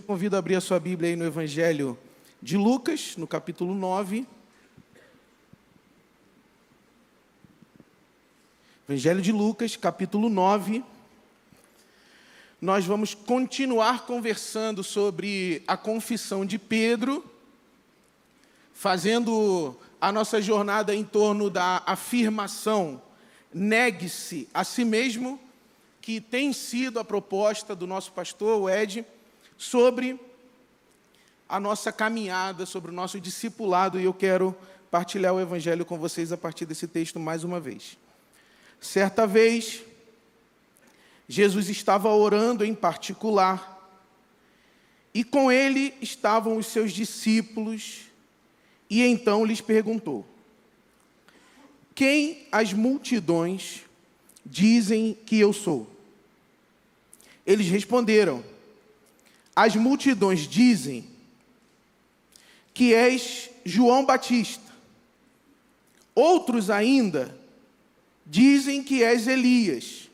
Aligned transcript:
convido 0.00 0.36
a 0.36 0.38
abrir 0.38 0.54
a 0.56 0.60
sua 0.60 0.78
Bíblia 0.78 1.10
aí 1.10 1.16
no 1.16 1.24
Evangelho 1.24 1.98
de 2.42 2.56
Lucas, 2.56 3.16
no 3.16 3.26
capítulo 3.26 3.74
9. 3.74 4.26
Evangelho 8.88 9.20
de 9.20 9.32
Lucas, 9.32 9.76
capítulo 9.76 10.28
9. 10.28 10.84
Nós 12.60 12.84
vamos 12.84 13.14
continuar 13.14 14.06
conversando 14.06 14.82
sobre 14.82 15.62
a 15.66 15.76
confissão 15.76 16.44
de 16.44 16.58
Pedro, 16.58 17.24
fazendo 18.74 19.76
a 20.00 20.10
nossa 20.12 20.40
jornada 20.40 20.94
em 20.94 21.04
torno 21.04 21.50
da 21.50 21.82
afirmação 21.86 23.02
negue-se 23.52 24.48
a 24.52 24.64
si 24.64 24.84
mesmo, 24.84 25.40
que 26.00 26.20
tem 26.20 26.52
sido 26.52 26.98
a 26.98 27.04
proposta 27.04 27.74
do 27.74 27.86
nosso 27.86 28.12
pastor, 28.12 28.60
o 28.60 28.68
Ed, 28.68 29.04
sobre 29.58 30.18
a 31.48 31.58
nossa 31.58 31.90
caminhada, 31.90 32.64
sobre 32.64 32.92
o 32.92 32.94
nosso 32.94 33.20
discipulado, 33.20 33.98
e 33.98 34.04
eu 34.04 34.14
quero 34.14 34.56
partilhar 34.90 35.34
o 35.34 35.40
evangelho 35.40 35.84
com 35.84 35.98
vocês 35.98 36.30
a 36.30 36.36
partir 36.36 36.64
desse 36.64 36.86
texto 36.86 37.18
mais 37.18 37.42
uma 37.42 37.58
vez. 37.58 37.98
Certa 38.80 39.26
vez, 39.26 39.82
Jesus 41.28 41.68
estava 41.68 42.08
orando 42.14 42.64
em 42.64 42.74
particular, 42.74 43.76
e 45.12 45.24
com 45.24 45.50
ele 45.50 45.94
estavam 46.00 46.56
os 46.56 46.66
seus 46.66 46.92
discípulos, 46.92 48.02
e 48.88 49.02
então 49.02 49.44
lhes 49.44 49.60
perguntou: 49.60 50.24
Quem 51.94 52.46
as 52.52 52.72
multidões 52.72 53.82
dizem 54.46 55.18
que 55.26 55.38
eu 55.38 55.52
sou? 55.52 55.90
Eles 57.44 57.68
responderam: 57.68 58.44
as 59.58 59.74
multidões 59.74 60.46
dizem 60.46 61.04
que 62.72 62.94
és 62.94 63.50
João 63.64 64.06
Batista. 64.06 64.72
Outros 66.14 66.70
ainda 66.70 67.36
dizem 68.24 68.84
que 68.84 69.02
és 69.02 69.26
Elias. 69.26 70.08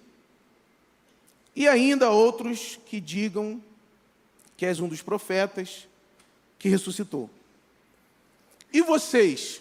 E 1.54 1.68
ainda 1.68 2.08
outros 2.08 2.78
que 2.86 2.98
digam 2.98 3.62
que 4.56 4.64
és 4.64 4.80
um 4.80 4.88
dos 4.88 5.02
profetas 5.02 5.86
que 6.58 6.70
ressuscitou. 6.70 7.28
E 8.72 8.80
vocês? 8.80 9.60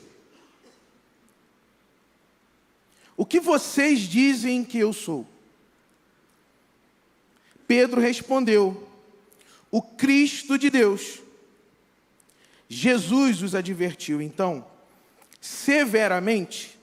O 3.17 3.25
que 3.25 3.41
vocês 3.41 3.99
dizem 3.99 4.63
que 4.63 4.79
eu 4.79 4.93
sou? 4.93 5.27
Pedro 7.67 7.99
respondeu: 7.99 8.92
o 9.73 9.81
Cristo 9.81 10.55
de 10.55 10.69
Deus. 10.69 11.19
Jesus 12.69 13.41
os 13.41 13.55
advertiu, 13.55 14.21
então, 14.21 14.63
severamente, 15.41 16.79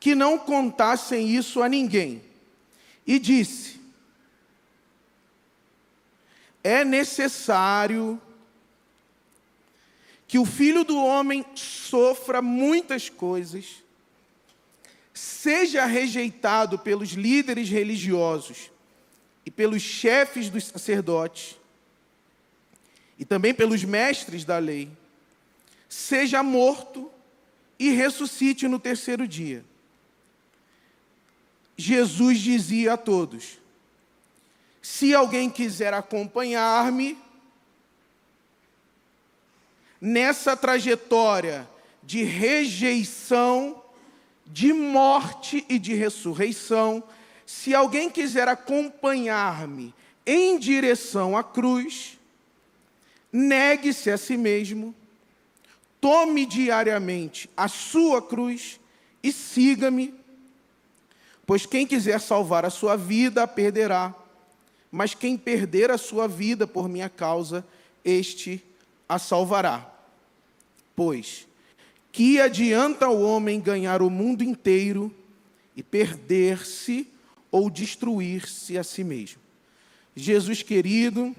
que 0.00 0.14
não 0.14 0.38
contassem 0.38 1.28
isso 1.28 1.62
a 1.62 1.68
ninguém, 1.68 2.22
e 3.06 3.18
disse: 3.18 3.78
É 6.62 6.82
necessário 6.82 8.18
que 10.26 10.38
o 10.38 10.46
filho 10.46 10.82
do 10.82 10.96
homem 10.96 11.44
sofra 11.54 12.40
muitas 12.40 13.10
coisas, 13.10 13.82
seja 15.12 15.84
rejeitado 15.84 16.78
pelos 16.78 17.10
líderes 17.10 17.68
religiosos 17.68 18.70
e 19.44 19.50
pelos 19.50 19.82
chefes 19.82 20.48
dos 20.48 20.64
sacerdotes 20.64 21.62
e 23.18 23.24
também 23.24 23.54
pelos 23.54 23.84
mestres 23.84 24.44
da 24.44 24.58
lei, 24.58 24.90
seja 25.88 26.42
morto 26.42 27.10
e 27.78 27.90
ressuscite 27.90 28.66
no 28.66 28.78
terceiro 28.78 29.26
dia. 29.26 29.64
Jesus 31.76 32.38
dizia 32.38 32.94
a 32.94 32.96
todos: 32.96 33.58
Se 34.80 35.14
alguém 35.14 35.50
quiser 35.50 35.92
acompanhar-me 35.94 37.18
nessa 40.00 40.56
trajetória 40.56 41.68
de 42.02 42.22
rejeição, 42.22 43.82
de 44.46 44.72
morte 44.72 45.64
e 45.68 45.78
de 45.78 45.94
ressurreição, 45.94 47.02
se 47.46 47.74
alguém 47.74 48.10
quiser 48.10 48.48
acompanhar-me 48.48 49.94
em 50.26 50.58
direção 50.58 51.36
à 51.36 51.42
cruz, 51.42 52.18
negue-se 53.34 54.12
a 54.12 54.16
si 54.16 54.36
mesmo, 54.36 54.94
tome 56.00 56.46
diariamente 56.46 57.50
a 57.56 57.66
sua 57.66 58.22
cruz 58.22 58.78
e 59.20 59.32
siga-me. 59.32 60.14
Pois 61.44 61.66
quem 61.66 61.84
quiser 61.84 62.20
salvar 62.20 62.64
a 62.64 62.70
sua 62.70 62.96
vida, 62.96 63.42
a 63.42 63.48
perderá. 63.48 64.14
Mas 64.88 65.14
quem 65.14 65.36
perder 65.36 65.90
a 65.90 65.98
sua 65.98 66.28
vida 66.28 66.64
por 66.64 66.88
minha 66.88 67.08
causa, 67.08 67.66
este 68.04 68.62
a 69.08 69.18
salvará. 69.18 69.92
Pois, 70.94 71.48
que 72.12 72.40
adianta 72.40 73.08
o 73.08 73.20
homem 73.20 73.60
ganhar 73.60 74.00
o 74.00 74.08
mundo 74.08 74.44
inteiro 74.44 75.12
e 75.74 75.82
perder-se 75.82 77.08
ou 77.50 77.68
destruir-se 77.68 78.78
a 78.78 78.84
si 78.84 79.02
mesmo? 79.02 79.40
Jesus 80.14 80.62
querido, 80.62 81.34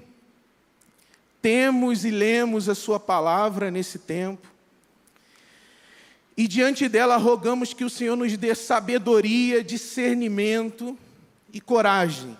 temos 1.46 2.04
e 2.04 2.10
lemos 2.10 2.68
a 2.68 2.74
Sua 2.74 2.98
palavra 2.98 3.70
nesse 3.70 4.00
tempo. 4.00 4.48
E 6.36 6.48
diante 6.48 6.88
dela 6.88 7.16
rogamos 7.16 7.72
que 7.72 7.84
o 7.84 7.88
Senhor 7.88 8.16
nos 8.16 8.36
dê 8.36 8.52
sabedoria, 8.52 9.62
discernimento 9.62 10.98
e 11.52 11.60
coragem. 11.60 12.36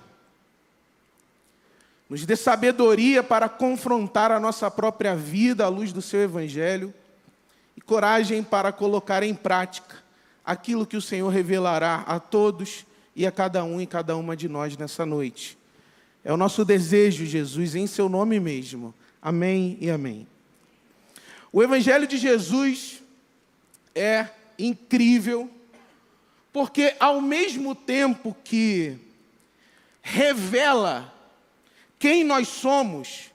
Nos 2.11 2.27
dê 2.27 2.35
sabedoria 2.35 3.23
para 3.23 3.49
confrontar 3.49 4.33
a 4.33 4.41
nossa 4.41 4.69
própria 4.73 5.15
vida 5.15 5.65
à 5.65 5.69
luz 5.69 5.93
do 5.93 6.03
Seu 6.03 6.23
Evangelho 6.23 6.93
e 7.77 7.81
coragem 7.81 8.43
para 8.43 8.73
colocar 8.73 9.23
em 9.23 9.37
prática 9.37 10.03
aquilo 10.45 10.85
que 10.85 10.97
o 10.97 11.01
Senhor 11.01 11.29
revelará 11.29 12.03
a 12.09 12.19
todos 12.19 12.85
e 13.15 13.25
a 13.25 13.31
cada 13.31 13.63
um 13.63 13.81
e 13.81 13.87
cada 13.87 14.17
uma 14.17 14.37
de 14.37 14.49
nós 14.49 14.77
nessa 14.77 15.07
noite. 15.07 15.57
É 16.27 16.33
o 16.33 16.37
nosso 16.37 16.65
desejo, 16.65 17.25
Jesus, 17.25 17.77
em 17.77 17.87
seu 17.87 18.09
nome 18.09 18.41
mesmo. 18.41 18.93
Amém 19.23 19.79
e 19.81 19.89
amém. 19.89 20.27
O 21.53 21.63
Evangelho 21.63 22.05
de 22.05 22.17
Jesus 22.19 23.01
é 23.95 24.29
incrível, 24.59 25.49
porque 26.53 26.97
ao 26.99 27.21
mesmo 27.21 27.77
tempo 27.77 28.37
que 28.43 28.99
revela 30.03 31.15
quem 31.97 32.25
nós 32.25 32.49
somos 32.49 33.31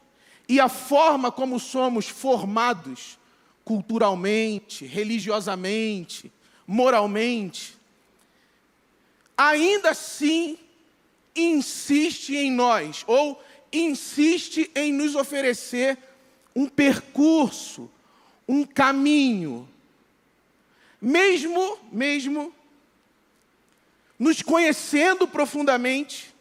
e 0.49 0.59
a 0.59 0.67
forma 0.67 1.31
como 1.31 1.61
somos 1.61 2.09
formados 2.09 3.17
culturalmente, 3.63 4.85
religiosamente, 4.85 6.29
moralmente, 6.67 7.73
ainda 9.37 9.91
assim 9.91 10.57
insiste 11.35 12.35
em 12.35 12.51
nós, 12.51 13.03
ou 13.07 13.41
insiste 13.71 14.69
em 14.75 14.91
nos 14.91 15.15
oferecer 15.15 15.97
um 16.55 16.67
percurso, 16.67 17.89
um 18.47 18.65
caminho, 18.65 19.67
mesmo, 21.01 21.79
mesmo 21.91 22.53
nos 24.19 24.41
conhecendo 24.41 25.27
profundamente, 25.27 26.31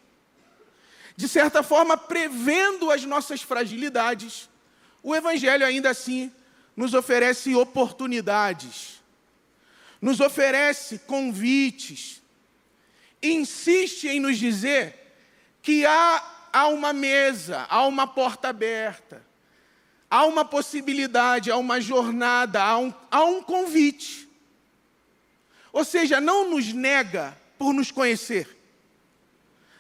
de 1.16 1.28
certa 1.28 1.62
forma 1.62 1.96
prevendo 1.96 2.90
as 2.90 3.04
nossas 3.04 3.40
fragilidades, 3.40 4.50
o 5.02 5.14
Evangelho 5.14 5.64
ainda 5.64 5.90
assim 5.90 6.30
nos 6.76 6.94
oferece 6.94 7.54
oportunidades, 7.54 9.00
nos 10.00 10.20
oferece 10.20 10.98
convites, 11.00 12.19
insiste 13.22 14.08
em 14.08 14.20
nos 14.20 14.38
dizer 14.38 14.94
que 15.62 15.84
há, 15.84 16.48
há 16.52 16.68
uma 16.68 16.92
mesa, 16.92 17.66
há 17.68 17.86
uma 17.86 18.06
porta 18.06 18.48
aberta, 18.48 19.24
há 20.10 20.24
uma 20.24 20.44
possibilidade, 20.44 21.50
há 21.50 21.56
uma 21.56 21.80
jornada, 21.80 22.62
há 22.62 22.78
um, 22.78 22.94
há 23.10 23.24
um 23.24 23.42
convite. 23.42 24.28
Ou 25.72 25.84
seja, 25.84 26.20
não 26.20 26.50
nos 26.50 26.72
nega 26.72 27.36
por 27.58 27.72
nos 27.72 27.90
conhecer, 27.90 28.56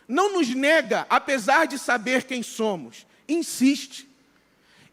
não 0.06 0.34
nos 0.34 0.48
nega 0.48 1.06
apesar 1.08 1.66
de 1.66 1.78
saber 1.78 2.24
quem 2.24 2.42
somos, 2.42 3.06
insiste, 3.28 4.08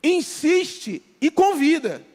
insiste 0.02 1.04
e 1.20 1.30
convida, 1.30 2.06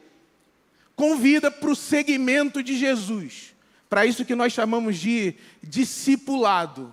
convida 0.95 1.51
para 1.51 1.69
o 1.69 1.75
segmento 1.75 2.63
de 2.63 2.75
Jesus 2.75 3.52
para 3.93 4.07
isso 4.07 4.25
que 4.25 4.33
nós 4.33 4.51
chamamos 4.51 4.97
de 4.97 5.35
discipulado. 5.61 6.91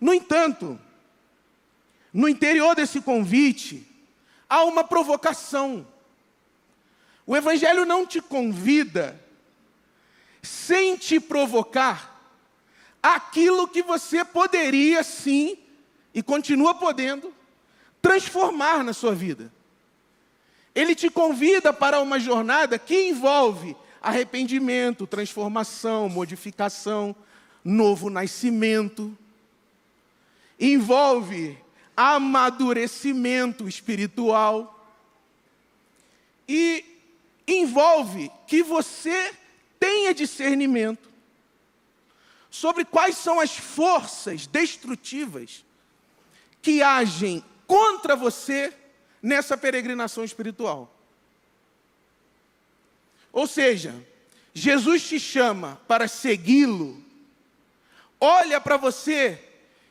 No 0.00 0.14
entanto, 0.14 0.78
no 2.12 2.28
interior 2.28 2.76
desse 2.76 3.00
convite, 3.00 3.84
há 4.48 4.62
uma 4.62 4.84
provocação. 4.84 5.84
O 7.26 7.36
Evangelho 7.36 7.84
não 7.84 8.06
te 8.06 8.20
convida 8.20 9.20
sem 10.40 10.96
te 10.96 11.18
provocar 11.18 12.22
aquilo 13.02 13.66
que 13.66 13.82
você 13.82 14.24
poderia 14.24 15.02
sim, 15.02 15.58
e 16.14 16.22
continua 16.22 16.76
podendo, 16.76 17.34
transformar 18.00 18.84
na 18.84 18.92
sua 18.92 19.16
vida. 19.16 19.52
Ele 20.76 20.94
te 20.94 21.10
convida 21.10 21.72
para 21.72 21.98
uma 21.98 22.20
jornada 22.20 22.78
que 22.78 23.08
envolve 23.08 23.76
arrependimento, 24.00 25.06
transformação, 25.06 26.08
modificação, 26.08 27.14
novo 27.64 28.10
nascimento. 28.10 29.16
Envolve 30.58 31.58
amadurecimento 31.96 33.68
espiritual. 33.68 34.74
E 36.48 36.84
envolve 37.46 38.30
que 38.46 38.62
você 38.62 39.34
tenha 39.78 40.14
discernimento 40.14 41.08
sobre 42.50 42.84
quais 42.84 43.16
são 43.16 43.38
as 43.38 43.56
forças 43.56 44.46
destrutivas 44.46 45.64
que 46.62 46.82
agem 46.82 47.44
contra 47.66 48.16
você 48.16 48.72
nessa 49.22 49.56
peregrinação 49.56 50.24
espiritual. 50.24 50.97
Ou 53.32 53.46
seja, 53.46 53.94
Jesus 54.54 55.08
te 55.08 55.20
chama 55.20 55.80
para 55.86 56.08
segui-lo, 56.08 57.02
olha 58.20 58.60
para 58.60 58.76
você 58.76 59.42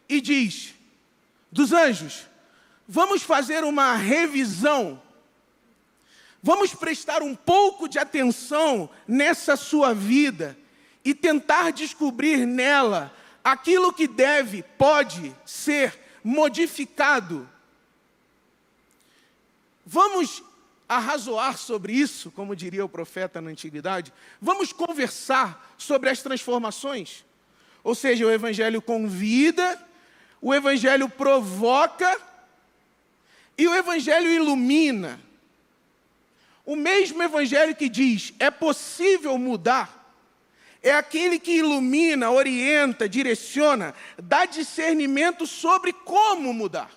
e 0.10 0.20
diz: 0.20 0.74
dos 1.52 1.72
anjos, 1.72 2.26
vamos 2.88 3.24
fazer 3.24 3.64
uma 3.64 3.96
revisão, 3.96 5.02
vamos 6.42 6.74
prestar 6.74 7.22
um 7.22 7.36
pouco 7.36 7.88
de 7.88 8.00
atenção 8.00 8.90
nessa 9.08 9.56
sua 9.56 9.94
vida 9.94 10.58
e 11.04 11.14
tentar 11.14 11.72
descobrir 11.72 12.46
nela 12.46 13.14
aquilo 13.44 13.94
que 13.94 14.08
deve, 14.08 14.62
pode 14.62 15.34
ser 15.46 15.98
modificado. 16.22 17.48
Vamos 19.86 20.44
arrazoar 20.88 21.58
sobre 21.58 21.94
isso, 21.94 22.32
como 22.32 22.56
diria 22.56 22.86
o 22.86 22.90
profeta 22.90 23.42
na 23.42 23.50
antiguidade. 23.50 24.14
Vamos 24.42 24.72
conversar 24.72 25.76
sobre 25.78 26.10
as 26.10 26.22
transformações. 26.22 27.26
Ou 27.84 27.94
seja, 27.94 28.26
o 28.26 28.32
Evangelho 28.32 28.82
convida, 28.82 29.82
o 30.42 30.54
Evangelho 30.54 31.10
provoca 31.10 32.20
e 33.58 33.68
o 33.68 33.76
Evangelho 33.76 34.30
ilumina. 34.30 35.20
O 36.66 36.76
mesmo 36.76 37.22
Evangelho 37.24 37.76
que 37.76 37.90
diz 37.90 38.34
é 38.40 38.52
possível 38.52 39.38
mudar, 39.38 39.98
é 40.82 40.92
aquele 40.92 41.40
que 41.40 41.58
ilumina, 41.58 42.30
orienta, 42.30 43.10
direciona, 43.10 43.96
dá 44.22 44.46
discernimento 44.46 45.48
sobre 45.48 45.92
como 45.92 46.54
mudar. 46.54 46.92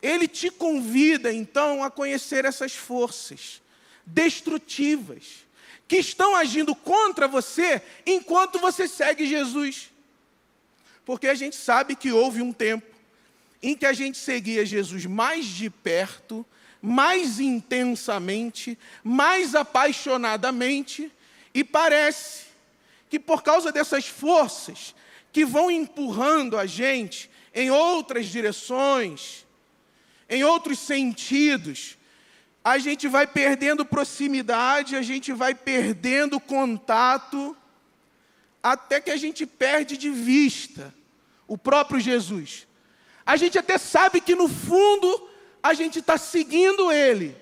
Ele 0.00 0.28
te 0.28 0.50
convida 0.50 1.32
então 1.32 1.82
a 1.82 1.90
conhecer 1.90 2.44
essas 2.44 2.72
forças 2.72 3.60
destrutivas 4.06 5.46
que 5.86 5.96
estão 5.96 6.36
agindo 6.36 6.74
contra 6.74 7.26
você 7.26 7.82
enquanto 8.06 8.58
você 8.58 8.86
segue 8.86 9.26
Jesus. 9.26 9.90
Porque 11.04 11.26
a 11.26 11.34
gente 11.34 11.56
sabe 11.56 11.96
que 11.96 12.12
houve 12.12 12.42
um 12.42 12.52
tempo 12.52 12.86
em 13.62 13.74
que 13.74 13.86
a 13.86 13.92
gente 13.92 14.18
seguia 14.18 14.64
Jesus 14.64 15.06
mais 15.06 15.46
de 15.46 15.68
perto, 15.70 16.46
mais 16.80 17.40
intensamente, 17.40 18.78
mais 19.02 19.54
apaixonadamente, 19.54 21.10
e 21.52 21.64
parece 21.64 22.46
que 23.10 23.18
por 23.18 23.42
causa 23.42 23.72
dessas 23.72 24.06
forças 24.06 24.94
que 25.32 25.44
vão 25.44 25.70
empurrando 25.70 26.56
a 26.56 26.66
gente 26.66 27.30
em 27.54 27.70
outras 27.70 28.26
direções, 28.26 29.46
em 30.28 30.44
outros 30.44 30.78
sentidos, 30.78 31.96
a 32.62 32.76
gente 32.76 33.08
vai 33.08 33.26
perdendo 33.26 33.84
proximidade, 33.84 34.94
a 34.94 35.02
gente 35.02 35.32
vai 35.32 35.54
perdendo 35.54 36.38
contato, 36.38 37.56
até 38.62 39.00
que 39.00 39.10
a 39.10 39.16
gente 39.16 39.46
perde 39.46 39.96
de 39.96 40.10
vista 40.10 40.94
o 41.46 41.56
próprio 41.56 41.98
Jesus. 41.98 42.66
A 43.24 43.36
gente 43.36 43.58
até 43.58 43.78
sabe 43.78 44.20
que 44.20 44.34
no 44.34 44.48
fundo 44.48 45.28
a 45.62 45.72
gente 45.72 46.00
está 46.00 46.18
seguindo 46.18 46.92
Ele. 46.92 47.34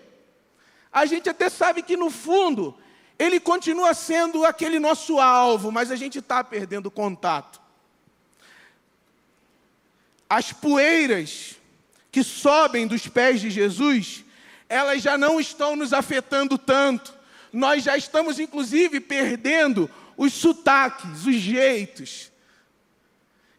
A 0.93 1.05
gente 1.07 1.29
até 1.29 1.49
sabe 1.49 1.83
que 1.83 1.97
no 1.97 2.11
fundo 2.11 2.77
Ele 3.19 3.41
continua 3.41 3.95
sendo 3.95 4.45
aquele 4.45 4.79
nosso 4.79 5.19
alvo, 5.19 5.73
mas 5.73 5.91
a 5.91 5.97
gente 5.97 6.21
está 6.21 6.45
perdendo 6.45 6.91
contato. 6.91 7.61
As 10.29 10.53
poeiras 10.53 11.56
que 12.17 12.25
sobem 12.25 12.87
dos 12.87 13.07
pés 13.07 13.43
de 13.43 13.51
Jesus, 13.51 14.25
elas 14.71 15.03
já 15.03 15.19
não 15.19 15.39
estão 15.39 15.77
nos 15.77 15.93
afetando 15.93 16.57
tanto. 16.57 17.15
Nós 17.53 17.85
já 17.85 17.95
estamos, 17.95 18.41
inclusive, 18.41 19.01
perdendo 19.01 19.91
os 20.17 20.33
sotaques, 20.33 21.27
os 21.27 21.35
jeitos 21.35 22.33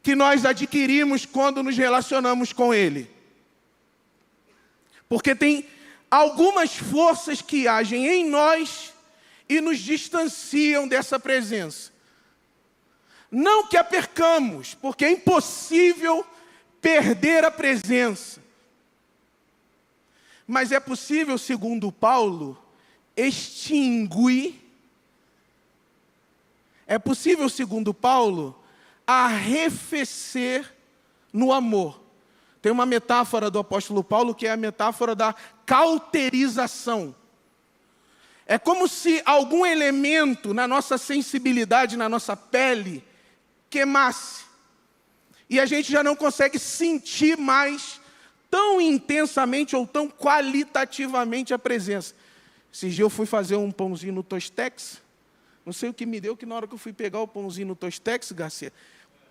que 0.01 0.15
nós 0.15 0.43
adquirimos 0.43 1.23
quando 1.23 1.61
nos 1.61 1.77
relacionamos 1.77 2.51
com 2.51 2.73
Ele. 2.73 3.07
Porque 5.07 5.35
tem 5.35 5.67
algumas 6.09 6.75
forças 6.75 7.43
que 7.43 7.67
agem 7.67 8.07
em 8.07 8.27
nós 8.27 8.91
e 9.47 9.61
nos 9.61 9.77
distanciam 9.77 10.87
dessa 10.87 11.19
presença. 11.19 11.91
Não 13.29 13.67
que 13.67 13.77
a 13.77 13.83
percamos, 13.83 14.73
porque 14.73 15.05
é 15.05 15.11
impossível 15.11 16.25
perder 16.81 17.45
a 17.45 17.51
presença. 17.51 18.46
Mas 20.47 20.71
é 20.71 20.79
possível, 20.79 21.37
segundo 21.37 21.91
Paulo, 21.91 22.57
extinguir. 23.15 24.63
É 26.87 26.97
possível, 26.97 27.49
segundo 27.49 27.93
Paulo, 27.93 28.57
arrefecer 29.05 30.73
no 31.33 31.51
amor. 31.51 32.01
Tem 32.61 32.71
uma 32.71 32.85
metáfora 32.85 33.51
do 33.51 33.59
apóstolo 33.59 34.03
Paulo 34.03 34.33
que 34.33 34.47
é 34.47 34.51
a 34.51 34.57
metáfora 34.57 35.13
da 35.13 35.35
cauterização. 35.65 37.13
É 38.45 38.57
como 38.57 38.87
se 38.87 39.21
algum 39.25 39.65
elemento 39.65 40.53
na 40.53 40.65
nossa 40.65 40.97
sensibilidade, 40.97 41.97
na 41.97 42.07
nossa 42.07 42.37
pele, 42.37 43.03
queimasse. 43.69 44.45
E 45.49 45.59
a 45.59 45.65
gente 45.65 45.91
já 45.91 46.01
não 46.01 46.15
consegue 46.15 46.57
sentir 46.57 47.37
mais 47.37 47.99
tão 48.49 48.79
intensamente 48.79 49.75
ou 49.75 49.85
tão 49.85 50.09
qualitativamente 50.09 51.53
a 51.53 51.59
presença. 51.59 52.13
Esse 52.73 52.89
dia 52.89 53.03
eu 53.03 53.09
fui 53.09 53.25
fazer 53.25 53.55
um 53.55 53.71
pãozinho 53.71 54.13
no 54.13 54.23
Tostex. 54.23 55.01
Não 55.65 55.73
sei 55.73 55.89
o 55.89 55.93
que 55.93 56.05
me 56.05 56.19
deu, 56.19 56.37
que 56.37 56.45
na 56.45 56.55
hora 56.55 56.67
que 56.67 56.73
eu 56.73 56.77
fui 56.77 56.93
pegar 56.93 57.19
o 57.19 57.27
pãozinho 57.27 57.67
no 57.67 57.75
Tostex, 57.75 58.31
Garcia, 58.31 58.71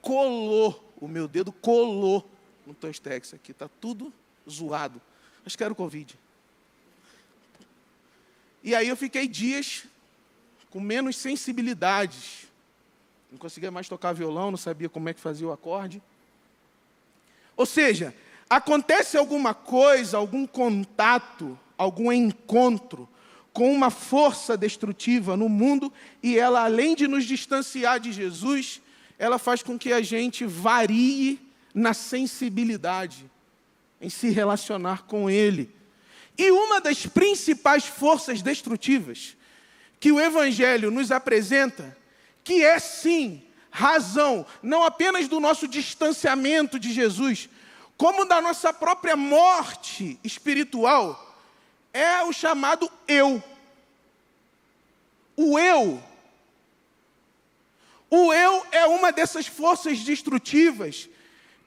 colou, 0.02 0.92
o 1.00 1.08
meu 1.08 1.26
dedo 1.26 1.50
colou 1.52 2.28
no 2.66 2.74
Tostex 2.74 3.34
aqui. 3.34 3.52
Está 3.52 3.68
tudo 3.80 4.12
zoado. 4.48 5.00
Acho 5.44 5.56
que 5.56 5.64
era 5.64 5.72
o 5.72 5.76
Covid. 5.76 6.18
E 8.62 8.74
aí 8.74 8.88
eu 8.88 8.96
fiquei 8.96 9.28
dias 9.28 9.84
com 10.70 10.80
menos 10.80 11.16
sensibilidades. 11.16 12.48
Não 13.30 13.38
conseguia 13.38 13.70
mais 13.70 13.88
tocar 13.88 14.12
violão, 14.12 14.50
não 14.50 14.58
sabia 14.58 14.88
como 14.88 15.08
é 15.08 15.14
que 15.14 15.20
fazia 15.20 15.46
o 15.46 15.52
acorde. 15.52 16.02
Ou 17.56 17.64
seja, 17.64 18.14
acontece 18.48 19.16
alguma 19.16 19.54
coisa, 19.54 20.16
algum 20.16 20.46
contato, 20.46 21.58
algum 21.76 22.12
encontro 22.12 23.08
com 23.52 23.72
uma 23.72 23.90
força 23.90 24.56
destrutiva 24.56 25.36
no 25.36 25.48
mundo 25.48 25.92
e 26.22 26.38
ela, 26.38 26.64
além 26.64 26.94
de 26.94 27.08
nos 27.08 27.24
distanciar 27.24 27.98
de 27.98 28.12
Jesus, 28.12 28.82
ela 29.18 29.38
faz 29.38 29.62
com 29.62 29.78
que 29.78 29.92
a 29.92 30.02
gente 30.02 30.44
varie 30.44 31.40
na 31.74 31.94
sensibilidade, 31.94 33.24
em 34.00 34.10
se 34.10 34.28
relacionar 34.28 35.04
com 35.04 35.30
Ele. 35.30 35.74
E 36.36 36.50
uma 36.50 36.80
das 36.80 37.06
principais 37.06 37.86
forças 37.86 38.42
destrutivas 38.42 39.36
que 39.98 40.12
o 40.12 40.20
Evangelho 40.20 40.90
nos 40.90 41.10
apresenta, 41.10 41.96
que 42.44 42.62
é 42.62 42.78
sim 42.78 43.42
razão, 43.70 44.46
não 44.62 44.84
apenas 44.84 45.28
do 45.28 45.40
nosso 45.40 45.66
distanciamento 45.66 46.78
de 46.78 46.92
Jesus, 46.92 47.48
como 47.96 48.26
da 48.26 48.40
nossa 48.40 48.72
própria 48.72 49.16
morte 49.16 50.18
espiritual, 50.22 51.34
é 51.92 52.22
o 52.22 52.32
chamado 52.32 52.90
eu. 53.08 53.42
O 55.34 55.58
eu. 55.58 56.02
O 58.10 58.32
eu 58.32 58.66
é 58.70 58.86
uma 58.86 59.10
dessas 59.10 59.46
forças 59.46 60.00
destrutivas 60.00 61.08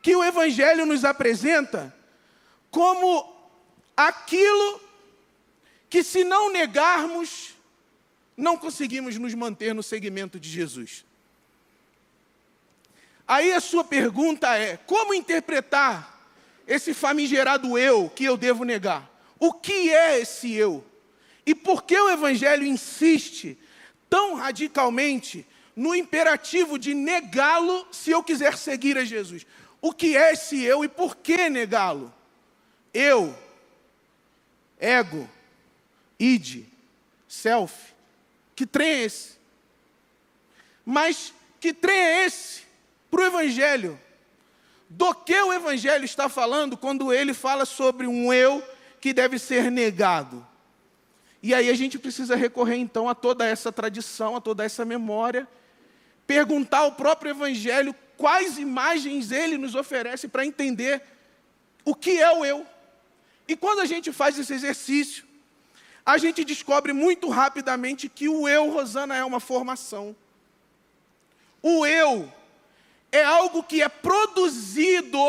que 0.02 0.16
o 0.16 0.24
Evangelho 0.24 0.86
nos 0.86 1.04
apresenta 1.04 1.94
como 2.72 3.36
aquilo 3.98 4.82
que, 5.90 6.04
se 6.04 6.24
não 6.24 6.52
negarmos, 6.52 7.56
não 8.38 8.56
conseguimos 8.56 9.18
nos 9.18 9.34
manter 9.34 9.74
no 9.74 9.82
segmento 9.84 10.40
de 10.40 10.48
Jesus. 10.48 11.04
Aí 13.28 13.52
a 13.52 13.60
sua 13.60 13.84
pergunta 13.84 14.56
é: 14.56 14.78
como 14.78 15.14
interpretar 15.14 16.19
esse 16.70 16.94
famigerado 16.94 17.80
eu 17.80 18.12
que 18.12 18.24
eu 18.24 18.38
devo 18.38 18.64
negar? 18.64 19.10
O 19.40 19.52
que 19.52 19.90
é 19.90 20.20
esse 20.20 20.54
eu? 20.54 20.86
E 21.44 21.56
por 21.56 21.84
que 21.84 22.00
o 22.00 22.12
Evangelho 22.12 22.64
insiste 22.64 23.58
tão 24.08 24.36
radicalmente 24.36 25.48
no 25.76 25.96
imperativo 25.96 26.78
de 26.78 26.94
negá-lo 26.94 27.88
se 27.92 28.12
eu 28.12 28.22
quiser 28.22 28.56
seguir 28.56 29.00
a 29.00 29.04
Jesus? 29.04 29.48
O 29.82 29.92
que 29.92 30.16
é 30.16 30.34
esse 30.34 30.64
eu 30.64 30.84
e 30.84 30.88
por 30.88 31.16
que 31.16 31.50
negá-lo? 31.50 32.14
Eu, 32.94 33.36
ego, 34.80 35.28
id, 36.20 36.66
self. 37.28 37.74
Que 38.56 38.68
trem 38.68 38.90
é 38.90 39.04
esse? 39.06 39.40
Mas 40.86 41.34
que 41.60 41.74
trem 41.74 41.98
é 41.98 42.26
esse 42.26 42.62
para 43.10 43.22
o 43.22 43.26
Evangelho? 43.26 44.00
Do 44.90 45.14
que 45.14 45.40
o 45.40 45.54
Evangelho 45.54 46.04
está 46.04 46.28
falando 46.28 46.76
quando 46.76 47.14
ele 47.14 47.32
fala 47.32 47.64
sobre 47.64 48.08
um 48.08 48.34
eu 48.34 48.64
que 49.00 49.14
deve 49.14 49.38
ser 49.38 49.70
negado? 49.70 50.46
E 51.44 51.54
aí 51.54 51.70
a 51.70 51.76
gente 51.76 52.00
precisa 52.00 52.36
recorrer 52.36 52.78
então 52.78 53.08
a 53.08 53.14
toda 53.14 53.46
essa 53.46 53.72
tradição, 53.72 54.36
a 54.36 54.42
toda 54.42 54.64
essa 54.64 54.84
memória, 54.84 55.48
perguntar 56.26 56.80
ao 56.80 56.94
próprio 56.94 57.30
Evangelho 57.30 57.96
quais 58.18 58.58
imagens 58.58 59.32
ele 59.32 59.58
nos 59.58 59.76
oferece 59.76 60.28
para 60.28 60.46
entender 60.46 61.02
o 61.86 61.94
que 61.94 62.20
é 62.20 62.32
o 62.32 62.44
eu. 62.44 62.66
E 63.48 63.56
quando 63.56 63.80
a 63.80 63.86
gente 63.86 64.12
faz 64.12 64.38
esse 64.38 64.54
exercício, 64.54 65.24
a 66.06 66.18
gente 66.18 66.44
descobre 66.44 66.94
muito 66.94 67.30
rapidamente 67.30 68.10
que 68.10 68.28
o 68.28 68.48
eu, 68.48 68.70
Rosana, 68.72 69.16
é 69.16 69.24
uma 69.24 69.40
formação. 69.40 70.16
O 71.62 71.86
eu 71.86 72.32
é 73.12 73.24
algo 73.24 73.64
que 73.64 73.82
é 73.82 73.90
produzido, 73.90 75.20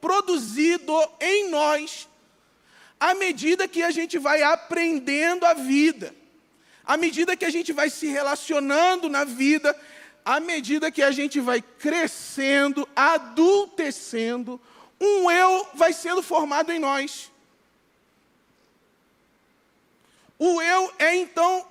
produzido 0.00 0.92
em 1.20 1.50
nós, 1.50 2.08
à 2.98 3.14
medida 3.14 3.68
que 3.68 3.82
a 3.82 3.90
gente 3.90 4.18
vai 4.18 4.42
aprendendo 4.42 5.44
a 5.44 5.54
vida, 5.54 6.14
à 6.84 6.96
medida 6.96 7.36
que 7.36 7.44
a 7.44 7.50
gente 7.50 7.72
vai 7.72 7.90
se 7.90 8.06
relacionando 8.06 9.08
na 9.08 9.24
vida, 9.24 9.78
à 10.24 10.40
medida 10.40 10.90
que 10.90 11.02
a 11.02 11.10
gente 11.10 11.40
vai 11.40 11.60
crescendo, 11.60 12.88
adultecendo, 12.94 14.60
um 15.00 15.30
eu 15.30 15.68
vai 15.74 15.92
sendo 15.92 16.22
formado 16.22 16.72
em 16.72 16.78
nós. 16.78 17.30
O 20.38 20.60
eu 20.60 20.92
é 20.98 21.16
então 21.16 21.66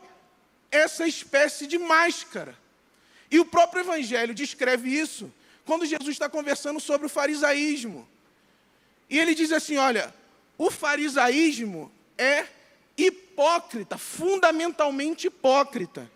essa 0.71 1.07
espécie 1.07 1.65
de 1.65 1.77
máscara. 1.77 2.55
E 3.31 3.39
o 3.39 3.45
próprio 3.45 3.81
Evangelho 3.81 4.33
descreve 4.33 4.89
isso 4.89 5.31
quando 5.65 5.85
Jesus 5.85 6.11
está 6.11 6.29
conversando 6.29 6.79
sobre 6.79 7.07
o 7.07 7.09
farisaísmo. 7.09 8.07
E 9.09 9.19
ele 9.19 9.35
diz 9.35 9.51
assim: 9.51 9.77
olha, 9.77 10.13
o 10.57 10.71
farisaísmo 10.71 11.91
é 12.17 12.45
hipócrita, 12.97 13.97
fundamentalmente 13.97 15.27
hipócrita. 15.27 16.09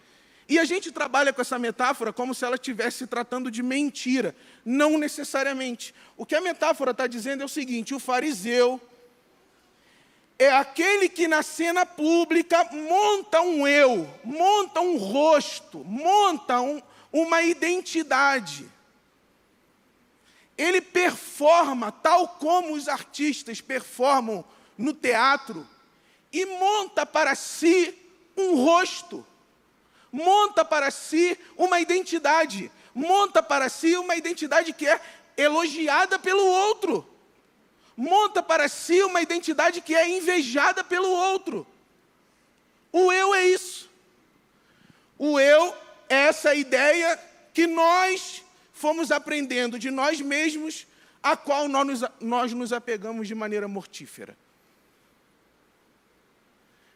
E 0.48 0.58
a 0.58 0.66
gente 0.66 0.92
trabalha 0.92 1.32
com 1.32 1.42
essa 1.42 1.60
metáfora 1.60 2.12
como 2.12 2.34
se 2.34 2.44
ela 2.44 2.56
estivesse 2.56 3.06
tratando 3.06 3.52
de 3.52 3.62
mentira. 3.62 4.36
Não 4.66 4.98
necessariamente. 4.98 5.94
O 6.18 6.26
que 6.26 6.36
a 6.36 6.42
metáfora 6.42 6.92
está 6.92 7.06
dizendo 7.06 7.44
é 7.44 7.46
o 7.46 7.50
seguinte: 7.50 7.94
o 7.94 8.00
fariseu, 8.00 8.82
é 10.40 10.52
aquele 10.52 11.10
que 11.10 11.28
na 11.28 11.44
cena 11.44 11.86
pública 11.86 12.64
monta 12.72 13.42
um 13.42 13.68
eu, 13.68 14.10
monta 14.24 14.80
um 14.80 14.98
rosto, 14.98 15.80
monta 15.84 16.62
um, 16.62 16.82
uma 17.12 17.42
identidade. 17.44 18.66
Ele 20.60 20.82
performa 20.82 21.92
tal 21.92 22.28
como 22.28 22.74
os 22.74 22.88
artistas 22.88 23.62
performam 23.62 24.44
no 24.78 24.94
teatro 24.94 25.68
e 26.32 26.46
monta 26.46 27.06
para 27.06 27.34
si 27.34 27.98
um 28.38 28.56
rosto, 28.64 29.26
monta 30.12 30.64
para 30.64 30.92
si 30.92 31.38
uma 31.58 31.80
identidade, 31.80 32.72
monta 32.94 33.42
para 33.42 33.70
si 33.70 33.96
uma 33.96 34.16
identidade 34.16 34.74
que 34.74 34.88
é 34.88 35.02
elogiada 35.38 36.20
pelo 36.20 36.46
outro 36.46 37.10
monta 38.00 38.42
para 38.42 38.70
si 38.70 39.04
uma 39.04 39.22
identidade 39.22 39.82
que 39.82 39.94
é 39.94 40.08
invejada 40.08 40.86
pelo 40.86 41.10
outro. 41.10 41.68
O 42.94 43.12
eu 43.12 43.36
é 43.36 43.46
isso. 43.46 43.90
O 45.18 45.38
eu 45.38 45.76
é 46.08 46.16
essa 46.28 46.56
ideia 46.56 47.20
que 47.54 47.68
nós 47.68 48.42
fomos 48.80 49.12
aprendendo 49.12 49.78
de 49.78 49.92
nós 49.92 50.22
mesmos, 50.22 50.88
a 51.22 51.36
qual 51.36 51.68
nós 51.68 51.86
nos, 51.86 52.10
nós 52.22 52.54
nos 52.54 52.72
apegamos 52.72 53.28
de 53.28 53.36
maneira 53.36 53.68
mortífera. 53.68 54.38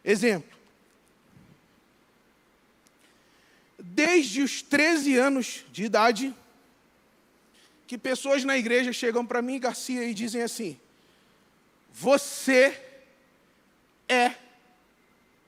Exemplo. 0.02 0.58
Desde 3.78 4.42
os 4.42 4.62
13 4.62 5.18
anos 5.18 5.66
de 5.74 5.84
idade, 5.84 6.34
que 7.86 7.98
pessoas 7.98 8.46
na 8.46 8.58
igreja 8.58 8.94
chegam 8.94 9.26
para 9.26 9.42
mim, 9.42 9.60
Garcia, 9.60 10.06
e 10.06 10.14
dizem 10.14 10.42
assim: 10.42 10.80
você 11.92 12.82
é 14.08 14.36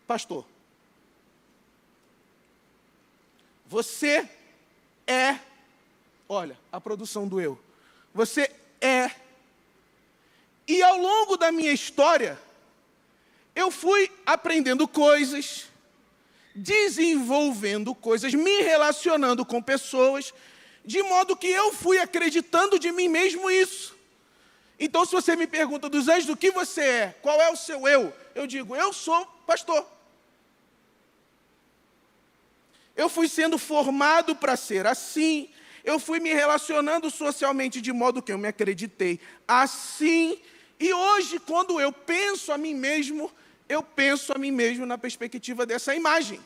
pastor. 0.06 0.46
Você 3.68 4.30
é, 5.08 5.39
olha, 6.27 6.58
a 6.72 6.79
produção 6.79 7.27
do 7.27 7.39
eu. 7.39 7.60
Você 8.13 8.51
é. 8.82 9.12
E 10.67 10.82
ao 10.82 10.98
longo 10.98 11.38
da 11.38 11.51
minha 11.51 11.72
história, 11.72 12.39
eu 13.55 13.70
fui 13.70 14.12
aprendendo 14.25 14.88
coisas, 14.88 15.65
desenvolvendo 16.55 17.94
coisas, 17.94 18.34
me 18.34 18.62
relacionando 18.62 19.46
com 19.46 19.62
pessoas, 19.62 20.34
de 20.84 21.01
modo 21.03 21.36
que 21.36 21.48
eu 21.48 21.74
fui 21.74 22.00
acreditando 22.00 22.79
de 22.79 22.91
mim 22.91 23.08
mesmo 23.08 23.50
isso. 23.50 23.96
Então, 24.79 25.05
se 25.05 25.12
você 25.12 25.36
me 25.36 25.48
pergunta 25.48 25.88
dos 25.88 26.08
anjos, 26.08 26.25
do 26.25 26.36
que 26.36 26.51
você 26.51 26.82
é? 26.82 27.15
Qual 27.22 27.39
é 27.41 27.50
o 27.50 27.55
seu 27.55 27.88
eu? 27.88 28.13
Eu 28.34 28.46
digo, 28.46 28.75
eu 28.75 28.91
sou 28.91 29.25
pastor. 29.48 29.86
Eu 32.96 33.10
fui 33.10 33.27
sendo 33.27 33.58
formado 33.58 34.36
para 34.36 34.55
ser 34.55 34.86
assim. 34.86 35.50
Eu 35.86 36.00
fui 36.00 36.20
me 36.20 36.34
relacionando 36.34 37.12
socialmente 37.12 37.80
de 37.80 37.94
modo 37.94 38.22
que 38.22 38.32
eu 38.32 38.39
me 38.39 38.48
acreditei 38.48 39.20
assim. 39.48 40.42
E 40.80 40.92
hoje, 40.92 41.39
quando 41.39 41.80
eu 41.80 41.92
penso 41.92 42.51
a 42.51 42.58
mim 42.58 42.74
mesmo, 42.74 43.32
eu 43.70 43.84
penso 43.84 44.34
a 44.34 44.38
mim 44.39 44.50
mesmo 44.50 44.84
na 44.84 44.98
perspectiva 44.98 45.63
dessa 45.63 45.94
imagem, 45.94 46.39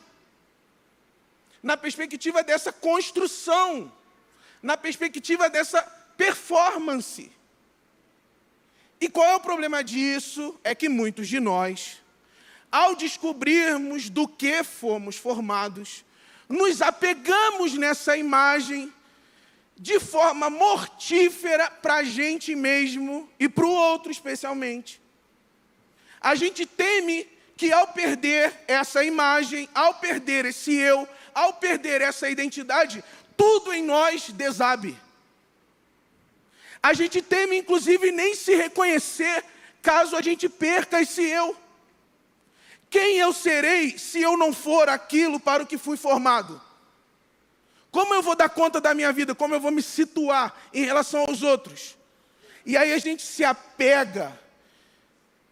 na 1.62 1.74
perspectiva 1.74 2.42
dessa 2.42 2.70
construção, 2.70 3.90
na 4.62 4.76
perspectiva 4.76 5.48
dessa 5.48 5.80
performance. 6.18 7.32
E 9.00 9.08
qual 9.08 9.26
é 9.26 9.36
o 9.36 9.40
problema 9.40 9.82
disso? 9.82 10.54
É 10.62 10.74
que 10.74 10.86
muitos 10.86 11.26
de 11.26 11.40
nós, 11.40 12.02
ao 12.70 12.94
descobrirmos 12.94 14.10
do 14.10 14.28
que 14.28 14.62
fomos 14.62 15.16
formados, 15.16 16.04
nos 16.46 16.82
apegamos 16.82 17.72
nessa 17.72 18.18
imagem 18.18 18.92
de 19.80 19.98
forma 19.98 20.50
mortífera 20.50 21.70
para 21.70 21.96
a 21.96 22.02
gente 22.04 22.54
mesmo 22.54 23.26
e 23.40 23.48
para 23.48 23.64
o 23.64 23.70
outro, 23.70 24.12
especialmente. 24.12 25.00
A 26.20 26.34
gente 26.34 26.66
teme 26.66 27.26
que 27.56 27.72
ao 27.72 27.86
perder 27.86 28.52
essa 28.68 29.02
imagem, 29.02 29.70
ao 29.74 29.94
perder 29.94 30.44
esse 30.44 30.74
eu, 30.74 31.08
ao 31.34 31.54
perder 31.54 32.02
essa 32.02 32.28
identidade, 32.28 33.02
tudo 33.34 33.72
em 33.72 33.82
nós 33.82 34.28
desabe. 34.28 34.98
A 36.82 36.92
gente 36.92 37.22
teme, 37.22 37.56
inclusive, 37.56 38.12
nem 38.12 38.34
se 38.34 38.54
reconhecer 38.54 39.42
caso 39.80 40.14
a 40.14 40.20
gente 40.20 40.46
perca 40.46 41.00
esse 41.00 41.22
eu. 41.22 41.56
Quem 42.90 43.16
eu 43.16 43.32
serei 43.32 43.96
se 43.96 44.20
eu 44.20 44.36
não 44.36 44.52
for 44.52 44.90
aquilo 44.90 45.40
para 45.40 45.62
o 45.62 45.66
que 45.66 45.78
fui 45.78 45.96
formado? 45.96 46.60
Como 47.90 48.14
eu 48.14 48.22
vou 48.22 48.36
dar 48.36 48.48
conta 48.48 48.80
da 48.80 48.94
minha 48.94 49.12
vida? 49.12 49.34
Como 49.34 49.54
eu 49.54 49.60
vou 49.60 49.70
me 49.70 49.82
situar 49.82 50.54
em 50.72 50.84
relação 50.84 51.22
aos 51.22 51.42
outros? 51.42 51.96
E 52.64 52.76
aí 52.76 52.92
a 52.92 52.98
gente 52.98 53.22
se 53.22 53.44
apega 53.44 54.38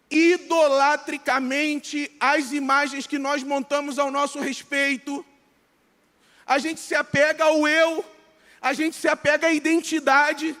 idolatricamente 0.09 2.11
às 2.19 2.51
imagens 2.51 3.05
que 3.05 3.19
nós 3.19 3.43
montamos 3.43 3.99
ao 3.99 4.09
nosso 4.09 4.39
respeito. 4.39 5.25
A 6.45 6.57
gente 6.57 6.79
se 6.79 6.95
apega 6.95 7.43
ao 7.43 7.67
eu, 7.67 8.03
a 8.61 8.73
gente 8.73 8.95
se 8.95 9.07
apega 9.07 9.47
à 9.47 9.53
identidade 9.53 10.55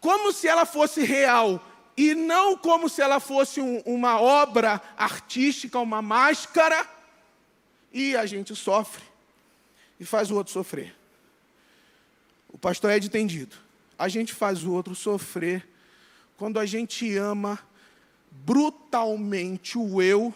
como 0.00 0.32
se 0.32 0.48
ela 0.48 0.66
fosse 0.66 1.02
real 1.02 1.64
e 1.96 2.14
não 2.14 2.56
como 2.56 2.88
se 2.88 3.02
ela 3.02 3.20
fosse 3.20 3.60
um, 3.60 3.80
uma 3.80 4.20
obra 4.20 4.80
artística, 4.96 5.78
uma 5.78 6.00
máscara, 6.00 6.88
e 7.92 8.16
a 8.16 8.24
gente 8.24 8.54
sofre 8.54 9.02
e 9.98 10.04
faz 10.04 10.30
o 10.30 10.36
outro 10.36 10.52
sofrer. 10.52 10.99
O 12.52 12.58
pastor 12.58 12.90
Ed 12.90 13.08
tem 13.08 13.26
dito: 13.26 13.62
a 13.98 14.08
gente 14.08 14.32
faz 14.32 14.64
o 14.64 14.72
outro 14.72 14.94
sofrer 14.94 15.66
quando 16.36 16.58
a 16.58 16.66
gente 16.66 17.16
ama 17.16 17.58
brutalmente 18.30 19.76
o 19.76 20.00
eu, 20.00 20.34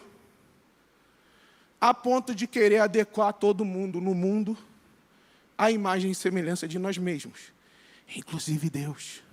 a 1.79 1.93
ponto 1.93 2.33
de 2.33 2.47
querer 2.47 2.79
adequar 2.79 3.33
todo 3.33 3.65
mundo 3.65 4.01
no 4.01 4.13
mundo 4.13 4.57
à 5.57 5.71
imagem 5.71 6.11
e 6.11 6.15
semelhança 6.15 6.67
de 6.67 6.77
nós 6.77 6.97
mesmos, 6.97 7.53
inclusive 8.15 8.69
Deus. 8.69 9.23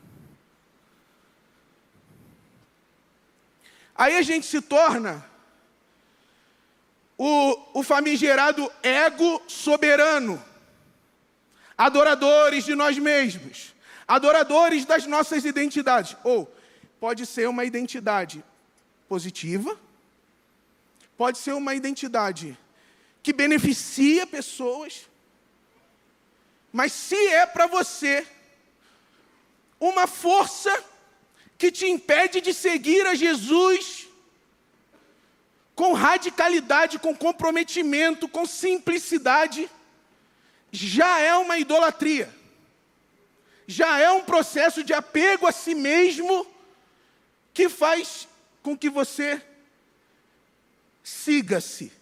Aí 3.94 4.16
a 4.16 4.22
gente 4.22 4.46
se 4.46 4.60
torna 4.60 5.24
o, 7.18 7.80
o 7.80 7.82
famigerado 7.82 8.70
ego 8.82 9.42
soberano, 9.46 10.42
adoradores 11.86 12.64
de 12.64 12.74
nós 12.76 12.96
mesmos, 12.96 13.74
adoradores 14.06 14.84
das 14.84 15.04
nossas 15.06 15.44
identidades. 15.44 16.16
Ou 16.22 16.48
pode 17.00 17.26
ser 17.26 17.48
uma 17.48 17.64
identidade 17.64 18.44
positiva, 19.08 19.76
pode 21.16 21.38
ser 21.38 21.54
uma 21.54 21.74
identidade 21.74 22.56
que 23.22 23.32
beneficia 23.32 24.26
pessoas, 24.26 25.08
mas 26.72 26.92
se 26.92 27.16
é 27.16 27.44
para 27.46 27.66
você 27.66 28.26
uma 29.80 30.06
força 30.06 30.72
que 31.58 31.72
te 31.72 31.86
impede 31.86 32.40
de 32.40 32.54
seguir 32.54 33.06
a 33.06 33.14
Jesus 33.16 34.06
com 35.74 35.92
radicalidade, 35.92 36.98
com 36.98 37.14
comprometimento, 37.14 38.28
com 38.28 38.46
simplicidade, 38.46 39.68
já 40.72 41.20
é 41.20 41.36
uma 41.36 41.58
idolatria. 41.58 42.34
Já 43.66 44.00
é 44.00 44.10
um 44.10 44.24
processo 44.24 44.82
de 44.82 44.92
apego 44.92 45.46
a 45.46 45.52
si 45.52 45.74
mesmo 45.74 46.46
que 47.54 47.68
faz 47.68 48.26
com 48.62 48.76
que 48.76 48.90
você 48.90 49.40
siga-se. 51.04 51.92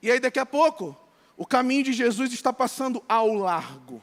E 0.00 0.10
aí, 0.10 0.20
daqui 0.20 0.38
a 0.38 0.46
pouco, 0.46 0.96
o 1.36 1.44
caminho 1.44 1.84
de 1.84 1.92
Jesus 1.92 2.32
está 2.32 2.52
passando 2.52 3.02
ao 3.08 3.34
largo 3.34 4.02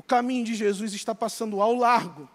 o 0.00 0.02
caminho 0.02 0.46
de 0.46 0.54
Jesus 0.54 0.94
está 0.94 1.14
passando 1.14 1.60
ao 1.60 1.74
largo, 1.74 2.26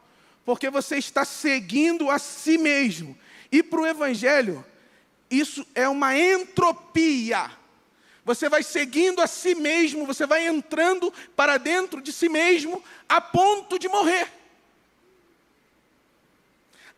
porque 0.45 0.69
você 0.69 0.97
está 0.97 1.25
seguindo 1.25 2.11
a 2.11 2.19
si 2.19 2.59
mesmo. 2.59 3.17
E 3.51 3.63
para 3.63 3.81
o 3.81 3.87
Evangelho, 3.87 4.63
isso 5.31 5.65
é 5.73 5.89
uma 5.89 6.15
entropia. 6.15 7.49
Você 8.25 8.49
vai 8.49 8.63
seguindo 8.63 9.21
a 9.21 9.27
si 9.27 9.55
mesmo, 9.55 10.05
você 10.05 10.25
vai 10.25 10.47
entrando 10.47 11.13
para 11.35 11.57
dentro 11.57 12.01
de 12.01 12.11
si 12.11 12.27
mesmo 12.27 12.83
a 13.07 13.21
ponto 13.21 13.79
de 13.79 13.87
morrer. 13.87 14.27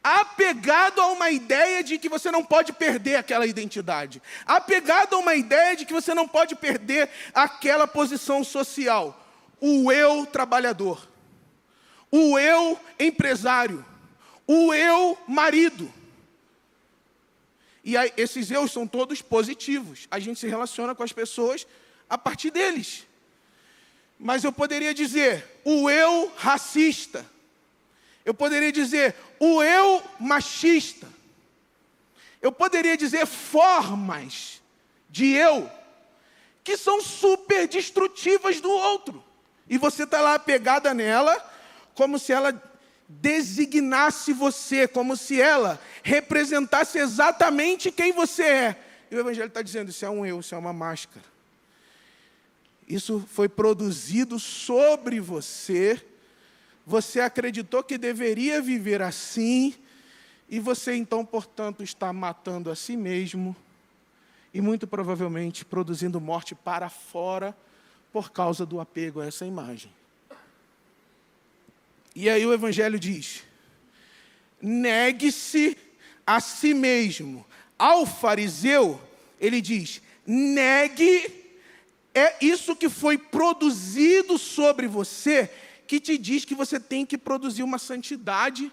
Apegado 0.02 1.02
a 1.02 1.08
uma 1.08 1.30
ideia 1.30 1.84
de 1.84 1.98
que 1.98 2.08
você 2.08 2.32
não 2.32 2.44
pode 2.44 2.72
perder 2.72 3.16
aquela 3.16 3.46
identidade. 3.46 4.22
Apegado 4.46 5.16
a 5.16 5.20
uma 5.20 5.36
ideia 5.36 5.76
de 5.76 5.86
que 5.86 5.94
você 5.94 6.14
não 6.14 6.28
pode 6.28 6.56
perder 6.56 7.10
aquela 7.34 7.86
posição 7.86 8.44
social 8.44 9.26
o 9.60 9.92
eu 9.92 10.26
trabalhador, 10.26 11.08
o 12.12 12.38
eu 12.38 12.80
empresário, 13.00 13.84
o 14.46 14.74
eu 14.74 15.18
marido. 15.28 15.92
E 17.88 17.96
aí, 17.96 18.12
esses 18.18 18.52
eus 18.52 18.70
são 18.74 18.86
todos 18.86 19.22
positivos. 19.22 20.10
A 20.12 20.20
gente 20.20 20.42
se 20.42 20.46
relaciona 20.46 20.94
com 20.94 21.04
as 21.04 21.14
pessoas 21.14 21.66
a 22.10 22.18
partir 22.18 22.52
deles. 22.52 23.08
Mas 24.20 24.44
eu 24.44 24.52
poderia 24.52 24.94
dizer 24.94 25.62
o 25.64 25.90
eu 25.90 26.30
racista. 26.36 27.26
Eu 28.26 28.34
poderia 28.34 28.74
dizer 28.74 29.16
o 29.40 29.64
eu 29.64 30.04
machista. 30.20 31.08
Eu 32.42 32.52
poderia 32.52 32.98
dizer 32.98 33.26
formas 33.26 34.62
de 35.10 35.32
eu 35.32 35.72
que 36.66 36.76
são 36.76 37.02
super 37.02 37.70
destrutivas 37.70 38.60
do 38.60 38.70
outro. 38.70 39.24
E 39.70 39.78
você 39.78 40.04
está 40.04 40.20
lá 40.20 40.34
apegada 40.34 40.94
nela, 40.94 41.42
como 41.96 42.20
se 42.20 42.34
ela 42.34 42.52
designasse 43.08 44.34
você, 44.34 44.88
como 44.88 45.16
se 45.16 45.42
ela 45.42 45.80
representasse 46.04 46.98
exatamente 46.98 47.92
quem 47.92 48.12
você 48.12 48.44
é. 48.44 48.84
E 49.10 49.16
o 49.16 49.20
Evangelho 49.20 49.48
está 49.48 49.62
dizendo: 49.62 49.90
isso 49.90 50.06
é 50.06 50.10
um 50.10 50.26
eu, 50.26 50.40
isso 50.40 50.54
é 50.54 50.58
uma 50.58 50.74
máscara. 50.74 51.26
Isso 52.88 53.26
foi 53.32 53.50
produzido 53.50 54.40
sobre 54.40 55.20
você. 55.20 56.02
Você 56.86 57.20
acreditou 57.20 57.84
que 57.84 57.98
deveria 57.98 58.62
viver 58.62 59.02
assim, 59.02 59.76
e 60.50 60.60
você 60.60 60.96
então, 60.96 61.26
portanto, 61.26 61.84
está 61.84 62.14
matando 62.14 62.72
a 62.72 62.76
si 62.76 62.96
mesmo 62.96 63.56
e 64.54 64.62
muito 64.62 64.88
provavelmente 64.88 65.66
produzindo 65.66 66.22
morte 66.22 66.56
para 66.56 66.90
fora 66.90 67.56
por 68.12 68.32
causa 68.32 68.66
do 68.66 68.80
apego 68.80 69.20
a 69.20 69.26
essa 69.26 69.46
imagem. 69.46 69.92
E 72.20 72.32
aí 72.32 72.44
o 72.48 72.52
Evangelho 72.52 73.00
diz: 73.00 73.44
negue-se 74.60 75.78
a 76.26 76.40
si 76.40 76.74
mesmo. 76.74 77.46
Ao 77.78 78.08
fariseu, 78.08 79.00
ele 79.40 79.62
diz: 79.62 80.02
negue 80.26 81.32
é 82.16 82.44
isso 82.44 82.76
que 82.76 82.90
foi 82.90 83.20
produzido 83.20 84.40
sobre 84.40 84.88
você, 84.88 85.48
que 85.86 86.00
te 86.00 86.18
diz 86.18 86.44
que 86.44 86.56
você 86.56 86.80
tem 86.80 87.06
que 87.06 87.20
produzir 87.20 87.62
uma 87.62 87.78
santidade 87.78 88.72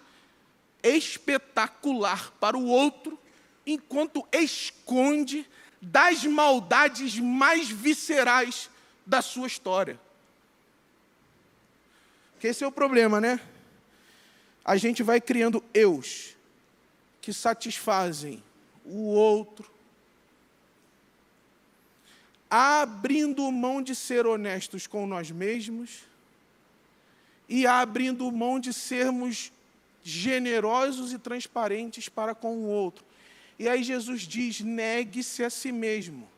espetacular 0.83 2.33
para 2.41 2.57
o 2.57 2.65
outro, 2.65 3.21
enquanto 3.67 4.27
esconde 4.33 5.47
das 5.83 6.25
maldades 6.25 7.19
mais 7.19 7.69
viscerais 7.69 8.71
da 9.05 9.21
sua 9.21 9.47
história. 9.47 10.01
Que 12.45 12.49
esse 12.49 12.63
é 12.63 12.67
o 12.67 12.71
problema, 12.71 13.23
né? 13.23 13.41
A 14.63 14.77
gente 14.77 15.03
vai 15.03 15.19
criando 15.19 15.65
eus 15.73 16.37
que 17.23 17.33
satisfazem 17.33 18.45
o 18.85 19.15
outro, 19.15 19.73
abrindo 22.51 23.51
mão 23.51 23.81
de 23.81 23.95
ser 23.95 24.27
honestos 24.27 24.87
com 24.87 25.07
nós 25.07 25.31
mesmos 25.31 26.03
e 27.49 27.67
abrindo 27.67 28.31
mão 28.31 28.61
de 28.61 28.75
sermos 28.75 29.51
generosos 30.03 31.15
e 31.15 31.19
transparentes 31.19 32.11
para 32.11 32.35
com 32.35 32.59
o 32.59 32.67
outro. 32.67 33.03
E 33.59 33.67
aí 33.67 33.83
Jesus 33.83 34.21
diz: 34.21 34.61
negue-se 34.61 35.43
a 35.43 35.49
si 35.49 35.73
mesmo. 35.73 36.29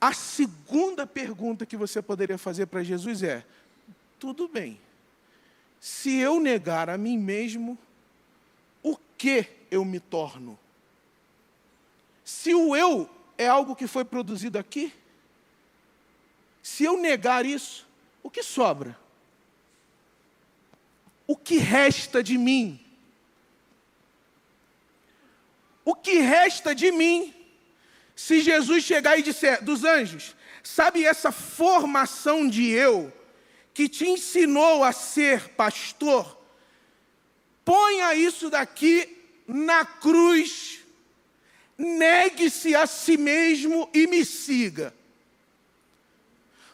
A 0.00 0.14
segunda 0.14 1.06
pergunta 1.06 1.66
que 1.66 1.76
você 1.76 2.00
poderia 2.00 2.38
fazer 2.38 2.64
para 2.64 2.82
Jesus 2.82 3.22
é: 3.22 3.44
tudo 4.18 4.48
bem, 4.48 4.80
se 5.80 6.16
eu 6.16 6.40
negar 6.40 6.88
a 6.90 6.98
mim 6.98 7.18
mesmo, 7.18 7.78
o 8.82 8.96
que 9.16 9.48
eu 9.70 9.84
me 9.84 10.00
torno? 10.00 10.58
Se 12.24 12.54
o 12.54 12.74
eu 12.74 13.08
é 13.38 13.46
algo 13.46 13.76
que 13.76 13.86
foi 13.86 14.04
produzido 14.04 14.58
aqui, 14.58 14.92
se 16.62 16.84
eu 16.84 16.96
negar 16.96 17.46
isso, 17.46 17.86
o 18.22 18.30
que 18.30 18.42
sobra? 18.42 18.98
O 21.26 21.36
que 21.36 21.58
resta 21.58 22.22
de 22.22 22.36
mim? 22.36 22.80
O 25.84 25.94
que 25.94 26.18
resta 26.18 26.74
de 26.74 26.90
mim 26.90 27.32
se 28.16 28.40
Jesus 28.40 28.82
chegar 28.82 29.18
e 29.18 29.22
disser, 29.22 29.62
dos 29.62 29.84
anjos, 29.84 30.34
sabe 30.62 31.04
essa 31.04 31.30
formação 31.30 32.48
de 32.48 32.70
eu 32.70 33.12
que 33.76 33.90
te 33.90 34.08
ensinou 34.08 34.82
a 34.82 34.90
ser 34.90 35.50
pastor? 35.50 36.40
Ponha 37.62 38.14
isso 38.14 38.48
daqui 38.48 39.06
na 39.46 39.84
cruz, 39.84 40.78
negue-se 41.76 42.74
a 42.74 42.86
si 42.86 43.18
mesmo 43.18 43.86
e 43.92 44.06
me 44.06 44.24
siga. 44.24 44.94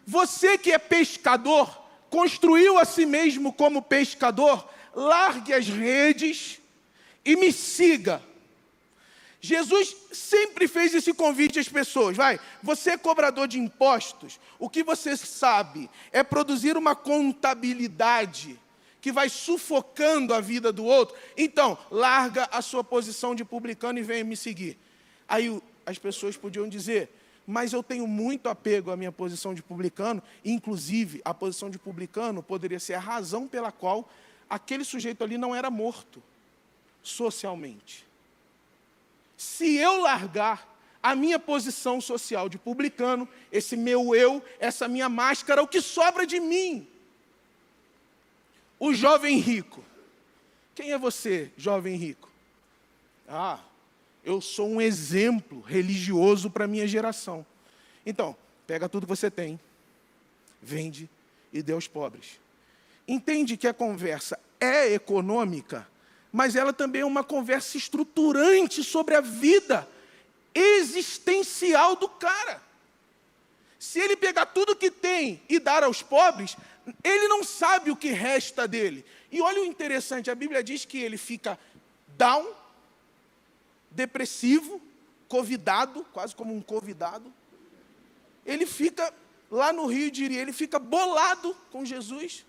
Você 0.06 0.56
que 0.56 0.70
é 0.70 0.78
pescador, 0.78 1.76
construiu 2.08 2.78
a 2.78 2.84
si 2.84 3.04
mesmo 3.04 3.52
como 3.52 3.82
pescador, 3.82 4.72
largue 4.94 5.52
as 5.54 5.66
redes 5.66 6.60
e 7.24 7.34
me 7.34 7.52
siga. 7.52 8.22
Jesus 9.44 9.96
sempre 10.12 10.68
fez 10.68 10.94
esse 10.94 11.12
convite 11.12 11.58
às 11.58 11.68
pessoas. 11.68 12.16
Vai, 12.16 12.38
você 12.62 12.90
é 12.90 12.96
cobrador 12.96 13.48
de 13.48 13.58
impostos, 13.58 14.38
o 14.56 14.70
que 14.70 14.84
você 14.84 15.16
sabe 15.16 15.90
é 16.12 16.22
produzir 16.22 16.76
uma 16.76 16.94
contabilidade 16.94 18.56
que 19.00 19.10
vai 19.10 19.28
sufocando 19.28 20.32
a 20.32 20.40
vida 20.40 20.72
do 20.72 20.84
outro. 20.84 21.16
Então, 21.36 21.76
larga 21.90 22.48
a 22.52 22.62
sua 22.62 22.84
posição 22.84 23.34
de 23.34 23.44
publicano 23.44 23.98
e 23.98 24.02
venha 24.02 24.22
me 24.22 24.36
seguir. 24.36 24.78
Aí 25.28 25.60
as 25.84 25.98
pessoas 25.98 26.36
podiam 26.36 26.68
dizer: 26.68 27.10
mas 27.44 27.72
eu 27.72 27.82
tenho 27.82 28.06
muito 28.06 28.48
apego 28.48 28.92
à 28.92 28.96
minha 28.96 29.10
posição 29.10 29.54
de 29.54 29.60
publicano, 29.60 30.22
inclusive 30.44 31.20
a 31.24 31.34
posição 31.34 31.68
de 31.68 31.80
publicano 31.80 32.44
poderia 32.44 32.78
ser 32.78 32.94
a 32.94 33.00
razão 33.00 33.48
pela 33.48 33.72
qual 33.72 34.08
aquele 34.48 34.84
sujeito 34.84 35.24
ali 35.24 35.36
não 35.36 35.52
era 35.52 35.68
morto 35.68 36.22
socialmente. 37.02 38.11
Se 39.42 39.74
eu 39.74 40.00
largar 40.00 40.68
a 41.02 41.16
minha 41.16 41.36
posição 41.36 42.00
social 42.00 42.48
de 42.48 42.56
publicano, 42.56 43.28
esse 43.50 43.76
meu 43.76 44.14
eu, 44.14 44.40
essa 44.60 44.86
minha 44.86 45.08
máscara, 45.08 45.60
o 45.60 45.66
que 45.66 45.80
sobra 45.80 46.24
de 46.24 46.38
mim? 46.38 46.86
O 48.78 48.94
jovem 48.94 49.38
rico. 49.38 49.84
Quem 50.76 50.92
é 50.92 50.98
você, 50.98 51.50
jovem 51.56 51.96
rico? 51.96 52.30
Ah, 53.28 53.58
eu 54.22 54.40
sou 54.40 54.68
um 54.68 54.80
exemplo 54.80 55.60
religioso 55.60 56.48
para 56.48 56.66
a 56.66 56.68
minha 56.68 56.86
geração. 56.86 57.44
Então, 58.06 58.36
pega 58.64 58.88
tudo 58.88 59.06
que 59.06 59.10
você 59.10 59.28
tem, 59.28 59.58
vende 60.62 61.10
e 61.52 61.62
dê 61.64 61.72
aos 61.72 61.88
pobres. 61.88 62.40
Entende 63.08 63.56
que 63.56 63.66
a 63.66 63.74
conversa 63.74 64.38
é 64.60 64.92
econômica, 64.94 65.88
mas 66.32 66.56
ela 66.56 66.72
também 66.72 67.02
é 67.02 67.04
uma 67.04 67.22
conversa 67.22 67.76
estruturante 67.76 68.82
sobre 68.82 69.14
a 69.14 69.20
vida 69.20 69.86
existencial 70.54 71.94
do 71.94 72.08
cara. 72.08 72.62
Se 73.78 74.00
ele 74.00 74.16
pegar 74.16 74.46
tudo 74.46 74.74
que 74.74 74.90
tem 74.90 75.42
e 75.48 75.58
dar 75.58 75.84
aos 75.84 76.02
pobres, 76.02 76.56
ele 77.04 77.28
não 77.28 77.44
sabe 77.44 77.90
o 77.90 77.96
que 77.96 78.08
resta 78.08 78.66
dele. 78.66 79.04
E 79.30 79.42
olha 79.42 79.60
o 79.60 79.64
interessante, 79.64 80.30
a 80.30 80.34
Bíblia 80.34 80.64
diz 80.64 80.86
que 80.86 80.98
ele 80.98 81.18
fica 81.18 81.58
down, 82.16 82.46
depressivo, 83.90 84.80
convidado, 85.28 86.06
quase 86.12 86.34
como 86.34 86.54
um 86.54 86.62
convidado. 86.62 87.32
Ele 88.46 88.64
fica, 88.64 89.12
lá 89.50 89.72
no 89.72 89.86
Rio, 89.86 90.10
diria, 90.10 90.40
ele 90.40 90.52
fica 90.52 90.78
bolado 90.78 91.54
com 91.70 91.84
Jesus 91.84 92.44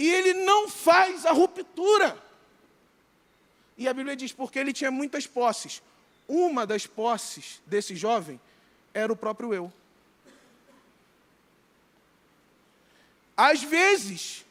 e 0.00 0.08
ele 0.08 0.32
não 0.32 0.66
faz 0.66 1.26
a 1.26 1.30
ruptura. 1.30 2.16
E 3.76 3.86
a 3.86 3.92
Bíblia 3.92 4.16
diz, 4.16 4.32
porque 4.32 4.58
ele 4.58 4.72
tinha 4.72 4.90
muitas 4.90 5.26
posses. 5.26 5.82
Uma 6.26 6.66
das 6.66 6.86
posses 6.86 7.60
desse 7.66 7.94
jovem 7.94 8.40
era 8.94 9.12
o 9.12 9.16
próprio 9.16 9.52
eu. 9.52 9.70
Às 13.36 13.62
vezes, 13.62 14.42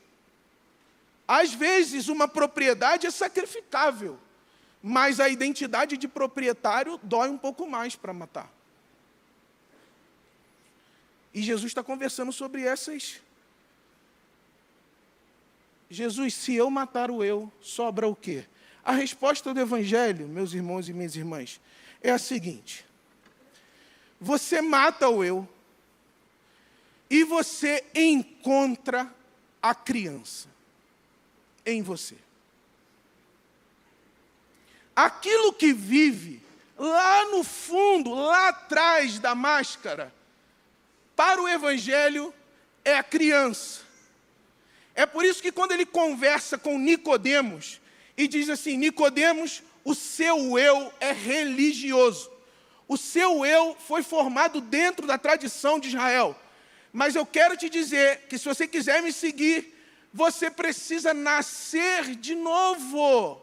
às 1.28 1.52
vezes 1.52 2.10
uma 2.10 2.28
propriedade 2.28 3.08
é 3.08 3.12
sacrificável, 3.12 4.20
mas 4.84 5.20
a 5.20 5.30
identidade 5.30 5.98
de 5.98 6.08
proprietário 6.08 7.00
dói 7.02 7.28
um 7.28 7.40
pouco 7.40 7.68
mais 7.68 7.96
para 7.96 8.14
matar. 8.14 8.54
E 11.34 11.42
Jesus 11.42 11.72
está 11.72 11.82
conversando 11.82 12.32
sobre 12.32 12.62
essas 12.62 13.20
Jesus, 15.90 16.36
se 16.36 16.54
eu 16.54 16.70
matar 16.70 17.10
o 17.10 17.24
eu, 17.24 17.52
sobra 17.60 18.08
o 18.08 18.16
quê? 18.16 18.46
A 18.84 18.92
resposta 18.92 19.54
do 19.54 19.60
Evangelho, 19.60 20.28
meus 20.28 20.54
irmãos 20.54 20.88
e 20.88 20.94
minhas 20.94 21.16
irmãs, 21.16 21.60
é 22.02 22.12
a 22.12 22.20
seguinte: 22.20 22.86
você 24.20 24.62
mata 24.62 25.10
o 25.10 25.24
eu 25.24 25.48
e 27.10 27.24
você 27.24 27.84
encontra 27.96 29.12
a 29.62 29.74
criança 29.74 30.48
em 31.66 31.82
você. 31.82 32.18
Aquilo 34.96 35.54
que 35.54 35.74
vive 35.74 36.44
lá 36.78 37.26
no 37.32 37.44
fundo, 37.44 38.14
lá 38.14 38.50
atrás 38.50 39.18
da 39.18 39.34
máscara, 39.34 40.14
para 41.16 41.42
o 41.42 41.48
Evangelho 41.48 42.34
é 42.86 42.96
a 42.96 43.04
criança. 43.04 43.89
É 45.00 45.06
por 45.06 45.24
isso 45.24 45.42
que 45.42 45.50
quando 45.50 45.72
ele 45.72 45.86
conversa 45.86 46.58
com 46.58 46.78
Nicodemos 46.78 47.80
e 48.18 48.28
diz 48.28 48.50
assim: 48.50 48.76
Nicodemos, 48.76 49.64
o 49.82 49.96
seu 49.96 50.60
eu 50.60 50.94
é 51.00 51.14
religioso. 51.14 52.30
O 52.86 52.98
seu 52.98 53.46
eu 53.46 53.78
foi 53.88 54.04
formado 54.04 54.60
dentro 54.60 55.08
da 55.08 55.18
tradição 55.18 55.80
de 55.80 55.88
Israel. 55.88 56.38
Mas 56.92 57.16
eu 57.16 57.26
quero 57.26 57.56
te 57.56 57.70
dizer 57.70 58.26
que 58.28 58.38
se 58.38 58.44
você 58.44 58.68
quiser 58.68 59.02
me 59.02 59.14
seguir, 59.14 59.74
você 60.14 60.52
precisa 60.52 61.14
nascer 61.14 62.14
de 62.18 62.36
novo. 62.36 63.42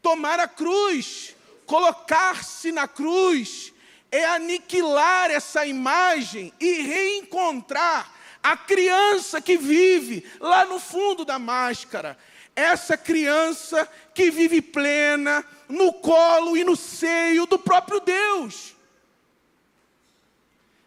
Tomar 0.00 0.40
a 0.40 0.48
cruz, 0.48 1.36
colocar-se 1.66 2.72
na 2.72 2.88
cruz, 2.88 3.74
é 4.10 4.24
aniquilar 4.24 5.30
essa 5.30 5.66
imagem 5.66 6.50
e 6.58 6.80
reencontrar 6.80 8.21
a 8.42 8.56
criança 8.56 9.40
que 9.40 9.56
vive 9.56 10.26
lá 10.40 10.64
no 10.64 10.80
fundo 10.80 11.24
da 11.24 11.38
máscara, 11.38 12.18
essa 12.56 12.96
criança 12.96 13.88
que 14.14 14.30
vive 14.30 14.60
plena 14.60 15.44
no 15.68 15.92
colo 15.92 16.56
e 16.56 16.64
no 16.64 16.76
seio 16.76 17.46
do 17.46 17.58
próprio 17.58 18.00
Deus. 18.00 18.74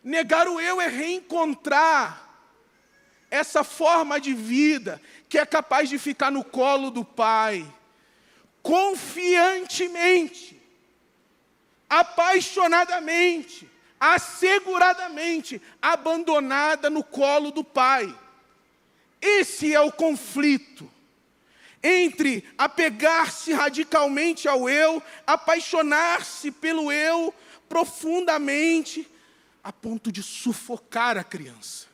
Negar 0.03 0.47
o 0.47 0.59
eu 0.59 0.81
é 0.81 0.87
reencontrar 0.87 2.23
essa 3.31 3.63
forma 3.63 4.19
de 4.19 4.33
vida 4.33 5.01
que 5.27 5.37
é 5.37 5.45
capaz 5.45 5.89
de 5.89 5.97
ficar 5.97 6.31
no 6.31 6.43
colo 6.43 6.91
do 6.91 7.03
Pai, 7.03 7.65
confiantemente, 8.61 10.61
apaixonadamente, 11.89 13.69
asseguradamente 13.99 15.62
abandonada 15.81 16.89
no 16.89 17.03
colo 17.03 17.51
do 17.51 17.63
Pai. 17.63 18.13
Esse 19.21 19.73
é 19.73 19.81
o 19.81 19.91
conflito 19.91 20.91
entre 21.86 22.43
apegar-se 22.58 23.53
radicalmente 23.53 24.47
ao 24.47 24.67
eu, 24.67 25.01
apaixonar-se 25.25 26.51
pelo 26.51 26.91
eu 26.91 27.31
profundamente, 27.69 29.08
a 29.63 29.71
ponto 29.71 30.12
de 30.12 30.23
sufocar 30.23 31.17
a 31.17 31.23
criança. 31.23 31.88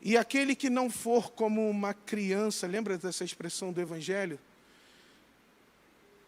E 0.00 0.16
aquele 0.16 0.56
que 0.56 0.68
não 0.68 0.90
for 0.90 1.30
como 1.30 1.70
uma 1.70 1.94
criança, 1.94 2.66
lembra 2.66 2.98
dessa 2.98 3.24
expressão 3.24 3.72
do 3.72 3.80
Evangelho? 3.80 4.40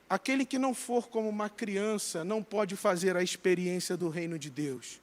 Aquele 0.09 0.45
que 0.45 0.59
não 0.59 0.75
for 0.75 1.09
como 1.09 1.29
uma 1.29 1.49
criança 1.49 2.25
não 2.25 2.43
pode 2.43 2.77
fazer 2.77 3.17
a 3.17 3.23
experiência 3.23 3.97
do 3.97 4.09
reino 4.09 4.38
de 4.38 4.51
Deus. 4.51 5.01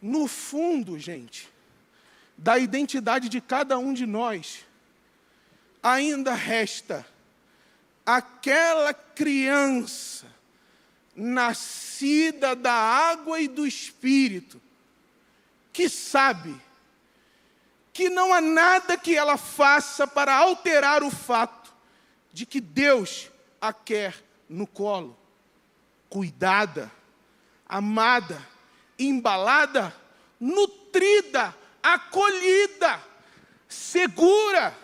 No 0.00 0.26
fundo, 0.26 0.98
gente, 0.98 1.48
da 2.36 2.58
identidade 2.58 3.28
de 3.28 3.40
cada 3.40 3.78
um 3.78 3.92
de 3.92 4.06
nós, 4.06 4.64
ainda 5.82 6.34
resta 6.34 7.06
aquela 8.06 8.94
criança 8.94 10.26
nascida 11.14 12.56
da 12.56 12.72
água 12.72 13.40
e 13.40 13.48
do 13.48 13.66
espírito, 13.66 14.60
que 15.72 15.88
sabe 15.88 16.58
que 17.92 18.08
não 18.08 18.32
há 18.32 18.40
nada 18.40 18.96
que 18.96 19.16
ela 19.16 19.36
faça 19.36 20.06
para 20.06 20.34
alterar 20.34 21.02
o 21.02 21.10
fato 21.10 21.74
de 22.32 22.46
que 22.46 22.60
Deus 22.60 23.29
a 23.60 23.72
quer 23.72 24.14
no 24.48 24.66
colo, 24.66 25.16
cuidada, 26.08 26.90
amada, 27.68 28.44
embalada, 28.98 29.94
nutrida, 30.40 31.54
acolhida, 31.82 33.00
segura. 33.68 34.76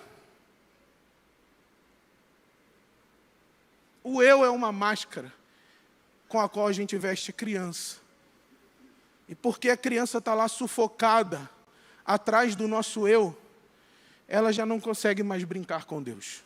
O 4.04 4.22
eu 4.22 4.44
é 4.44 4.50
uma 4.50 4.70
máscara 4.70 5.32
com 6.28 6.40
a 6.40 6.48
qual 6.48 6.68
a 6.68 6.72
gente 6.72 6.96
veste 6.96 7.32
criança. 7.32 7.96
E 9.28 9.34
porque 9.34 9.70
a 9.70 9.76
criança 9.76 10.18
está 10.18 10.34
lá 10.34 10.46
sufocada 10.46 11.50
atrás 12.04 12.54
do 12.54 12.68
nosso 12.68 13.08
eu, 13.08 13.36
ela 14.28 14.52
já 14.52 14.64
não 14.64 14.78
consegue 14.78 15.24
mais 15.24 15.42
brincar 15.42 15.84
com 15.84 16.00
Deus 16.00 16.45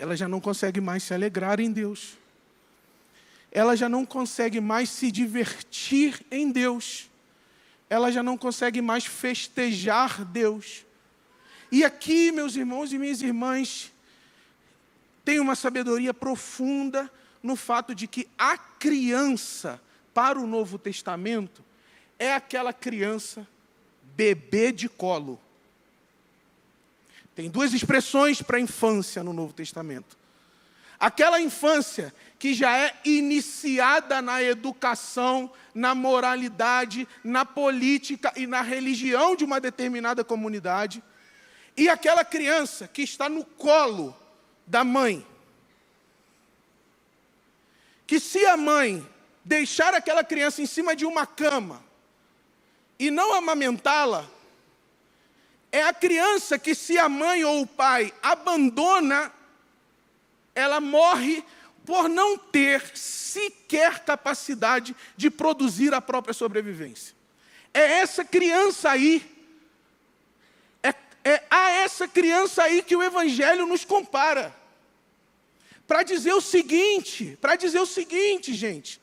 ela 0.00 0.16
já 0.16 0.26
não 0.26 0.40
consegue 0.40 0.80
mais 0.80 1.02
se 1.02 1.12
alegrar 1.12 1.60
em 1.60 1.70
Deus. 1.70 2.16
Ela 3.52 3.76
já 3.76 3.86
não 3.86 4.06
consegue 4.06 4.58
mais 4.58 4.88
se 4.88 5.12
divertir 5.12 6.24
em 6.30 6.50
Deus. 6.50 7.10
ela 7.90 8.10
já 8.12 8.22
não 8.22 8.38
consegue 8.38 8.80
mais 8.80 9.04
festejar 9.04 10.24
Deus. 10.24 10.86
E 11.72 11.84
aqui, 11.84 12.30
meus 12.30 12.54
irmãos 12.54 12.92
e 12.92 12.98
minhas 12.98 13.20
irmãs, 13.20 13.92
tem 15.24 15.40
uma 15.40 15.56
sabedoria 15.56 16.14
profunda 16.14 17.10
no 17.42 17.56
fato 17.56 17.92
de 17.92 18.06
que 18.06 18.28
a 18.38 18.56
criança, 18.56 19.80
para 20.14 20.38
o 20.38 20.46
Novo 20.46 20.78
Testamento, 20.78 21.64
é 22.16 22.32
aquela 22.32 22.72
criança 22.72 23.46
bebê 24.16 24.70
de 24.70 24.88
colo. 24.88 25.38
Tem 27.40 27.48
duas 27.48 27.72
expressões 27.72 28.42
para 28.42 28.60
infância 28.60 29.24
no 29.24 29.32
Novo 29.32 29.54
Testamento. 29.54 30.14
Aquela 30.98 31.40
infância 31.40 32.14
que 32.38 32.52
já 32.52 32.76
é 32.76 32.94
iniciada 33.02 34.20
na 34.20 34.42
educação, 34.42 35.50
na 35.74 35.94
moralidade, 35.94 37.08
na 37.24 37.46
política 37.46 38.30
e 38.36 38.46
na 38.46 38.60
religião 38.60 39.34
de 39.34 39.42
uma 39.42 39.58
determinada 39.58 40.22
comunidade, 40.22 41.02
e 41.74 41.88
aquela 41.88 42.26
criança 42.26 42.86
que 42.86 43.00
está 43.00 43.26
no 43.26 43.42
colo 43.42 44.14
da 44.66 44.84
mãe. 44.84 45.26
Que 48.06 48.20
se 48.20 48.44
a 48.44 48.58
mãe 48.58 49.02
deixar 49.42 49.94
aquela 49.94 50.22
criança 50.22 50.60
em 50.60 50.66
cima 50.66 50.94
de 50.94 51.06
uma 51.06 51.26
cama 51.26 51.82
e 52.98 53.10
não 53.10 53.32
amamentá-la, 53.32 54.28
é 55.72 55.82
a 55.82 55.92
criança 55.92 56.58
que, 56.58 56.74
se 56.74 56.98
a 56.98 57.08
mãe 57.08 57.44
ou 57.44 57.62
o 57.62 57.66
pai 57.66 58.12
abandona, 58.22 59.32
ela 60.54 60.80
morre 60.80 61.44
por 61.86 62.08
não 62.08 62.36
ter 62.36 62.96
sequer 62.96 64.00
capacidade 64.00 64.94
de 65.16 65.30
produzir 65.30 65.94
a 65.94 66.00
própria 66.00 66.34
sobrevivência. 66.34 67.14
É 67.72 68.00
essa 68.00 68.24
criança 68.24 68.90
aí, 68.90 69.24
é, 70.82 70.94
é 71.24 71.42
a 71.48 71.70
essa 71.70 72.08
criança 72.08 72.64
aí 72.64 72.82
que 72.82 72.96
o 72.96 73.02
Evangelho 73.02 73.66
nos 73.66 73.84
compara. 73.84 74.54
Para 75.86 76.02
dizer 76.02 76.32
o 76.32 76.40
seguinte, 76.40 77.38
para 77.40 77.56
dizer 77.56 77.80
o 77.80 77.86
seguinte, 77.86 78.54
gente, 78.54 79.00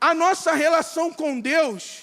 a 0.00 0.14
nossa 0.14 0.52
relação 0.52 1.12
com 1.12 1.40
Deus 1.40 2.02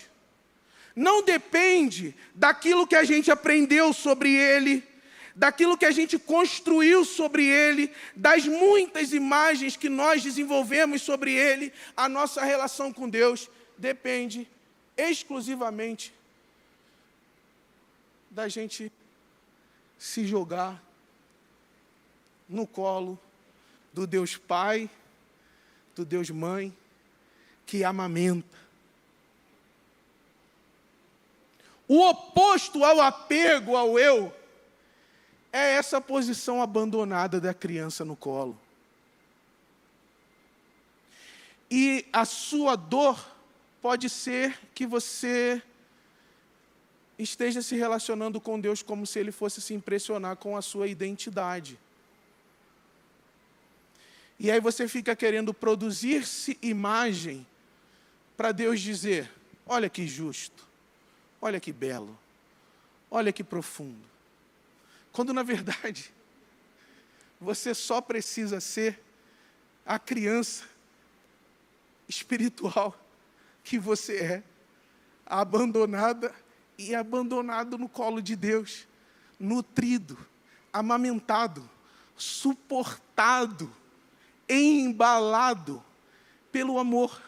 não 0.95 1.23
depende 1.23 2.15
daquilo 2.35 2.87
que 2.87 2.95
a 2.95 3.03
gente 3.03 3.31
aprendeu 3.31 3.93
sobre 3.93 4.35
Ele, 4.35 4.83
daquilo 5.35 5.77
que 5.77 5.85
a 5.85 5.91
gente 5.91 6.19
construiu 6.19 7.05
sobre 7.05 7.45
Ele, 7.45 7.91
das 8.15 8.45
muitas 8.45 9.13
imagens 9.13 9.77
que 9.77 9.89
nós 9.89 10.21
desenvolvemos 10.21 11.01
sobre 11.01 11.33
Ele. 11.33 11.71
A 11.95 12.09
nossa 12.09 12.43
relação 12.43 12.91
com 12.91 13.09
Deus 13.09 13.49
depende 13.77 14.47
exclusivamente 14.97 16.13
da 18.29 18.47
gente 18.47 18.91
se 19.97 20.25
jogar 20.25 20.81
no 22.47 22.67
colo 22.67 23.19
do 23.93 24.07
Deus 24.07 24.37
Pai, 24.37 24.89
do 25.95 26.05
Deus 26.05 26.29
Mãe, 26.29 26.75
que 27.65 27.83
amamenta 27.83 28.60
O 31.93 32.07
oposto 32.07 32.85
ao 32.85 33.01
apego 33.01 33.75
ao 33.75 33.99
eu 33.99 34.33
é 35.51 35.73
essa 35.73 35.99
posição 35.99 36.61
abandonada 36.61 37.37
da 37.37 37.53
criança 37.53 38.05
no 38.05 38.15
colo. 38.15 38.57
E 41.69 42.05
a 42.13 42.23
sua 42.23 42.77
dor 42.77 43.19
pode 43.81 44.07
ser 44.07 44.57
que 44.73 44.87
você 44.87 45.61
esteja 47.19 47.61
se 47.61 47.75
relacionando 47.75 48.39
com 48.39 48.57
Deus 48.57 48.81
como 48.81 49.05
se 49.05 49.19
ele 49.19 49.33
fosse 49.33 49.61
se 49.61 49.73
impressionar 49.73 50.37
com 50.37 50.55
a 50.55 50.61
sua 50.61 50.87
identidade. 50.87 51.77
E 54.39 54.49
aí 54.49 54.61
você 54.61 54.87
fica 54.87 55.13
querendo 55.13 55.53
produzir-se 55.53 56.57
imagem 56.61 57.45
para 58.37 58.53
Deus 58.53 58.79
dizer: 58.79 59.29
olha 59.67 59.89
que 59.89 60.07
justo, 60.07 60.70
Olha 61.41 61.59
que 61.59 61.73
belo, 61.73 62.17
olha 63.09 63.33
que 63.33 63.43
profundo. 63.43 64.05
Quando 65.11 65.33
na 65.33 65.41
verdade, 65.41 66.13
você 67.41 67.73
só 67.73 67.99
precisa 67.99 68.59
ser 68.59 69.01
a 69.83 69.97
criança 69.97 70.65
espiritual 72.07 72.95
que 73.63 73.79
você 73.79 74.17
é, 74.17 74.43
abandonada 75.25 76.33
e 76.77 76.93
abandonado 76.93 77.77
no 77.77 77.89
colo 77.89 78.21
de 78.21 78.35
Deus, 78.35 78.87
nutrido, 79.39 80.17
amamentado, 80.71 81.67
suportado, 82.15 83.73
embalado 84.47 85.83
pelo 86.51 86.77
amor, 86.77 87.19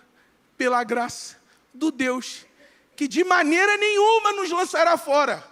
pela 0.56 0.84
graça 0.84 1.42
do 1.74 1.92
Deus 1.92 2.46
que 2.96 3.08
de 3.08 3.24
maneira 3.24 3.78
nenhuma 3.78 4.34
nos 4.34 4.52
lançará 4.52 4.98
fora. 4.98 5.44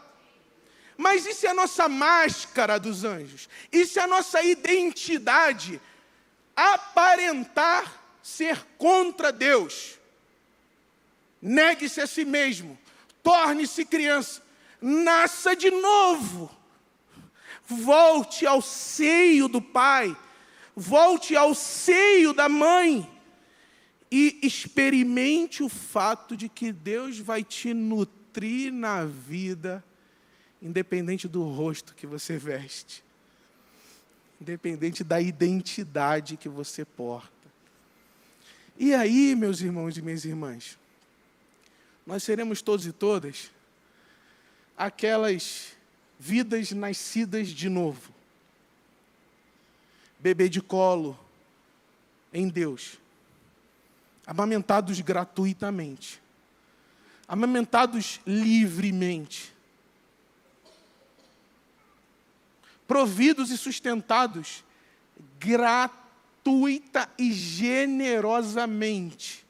Mas 0.98 1.26
isso 1.26 1.48
é 1.48 1.50
a 1.50 1.54
nossa 1.54 1.90
máscara 1.90 2.80
dos 2.80 3.04
anjos, 3.04 3.50
isso 3.72 4.00
é 4.00 4.04
a 4.04 4.08
nossa 4.08 4.44
identidade, 4.44 5.82
aparentar 6.56 8.00
ser 8.22 8.64
contra 8.78 9.32
Deus. 9.32 9.98
Negue-se 11.42 12.00
a 12.02 12.06
si 12.06 12.24
mesmo, 12.24 12.78
torne-se 13.24 13.84
criança, 13.84 14.44
nasça 14.80 15.56
de 15.56 15.72
novo, 15.72 16.56
volte 17.66 18.46
ao 18.46 18.62
seio 18.62 19.48
do 19.48 19.60
Pai, 19.62 20.16
volte 20.76 21.36
ao 21.36 21.56
seio 21.56 22.32
da 22.32 22.48
mãe 22.48 23.10
e 24.12 24.38
experimente 24.44 25.64
o 25.64 25.70
fato 25.70 26.36
de 26.36 26.50
que 26.50 26.74
Deus 26.74 27.18
vai 27.18 27.46
te 27.46 27.74
nutrir 27.74 28.74
na 28.74 29.06
vida, 29.06 29.82
independente 30.62 31.30
do 31.30 31.44
rosto 31.44 31.96
que 31.96 32.06
você 32.06 32.38
veste, 32.38 33.02
independente 34.40 35.02
da 35.02 35.22
identidade 35.22 36.36
que 36.36 36.50
você 36.50 36.84
porta. 36.84 37.32
E 38.78 38.94
aí, 38.94 39.34
meus 39.34 39.62
irmãos 39.62 39.98
e 39.98 40.02
minhas 40.02 40.26
irmãs, 40.26 40.78
nós 42.06 42.22
seremos 42.24 42.62
todos 42.62 42.86
e 42.86 42.92
todas 42.92 43.50
aquelas 44.76 45.74
vidas 46.20 46.72
nascidas 46.72 47.48
de 47.48 47.70
novo, 47.70 48.12
bebê 50.20 50.50
de 50.50 50.62
colo 50.62 51.18
em 52.34 52.50
Deus 52.50 53.01
amamentados 54.26 55.00
gratuitamente, 55.02 56.22
amamentados 57.28 58.22
livremente, 58.26 59.54
providos 62.88 63.52
e 63.52 63.58
sustentados 63.58 64.64
gratuita 65.40 67.10
e 67.18 67.32
generosamente, 67.32 69.46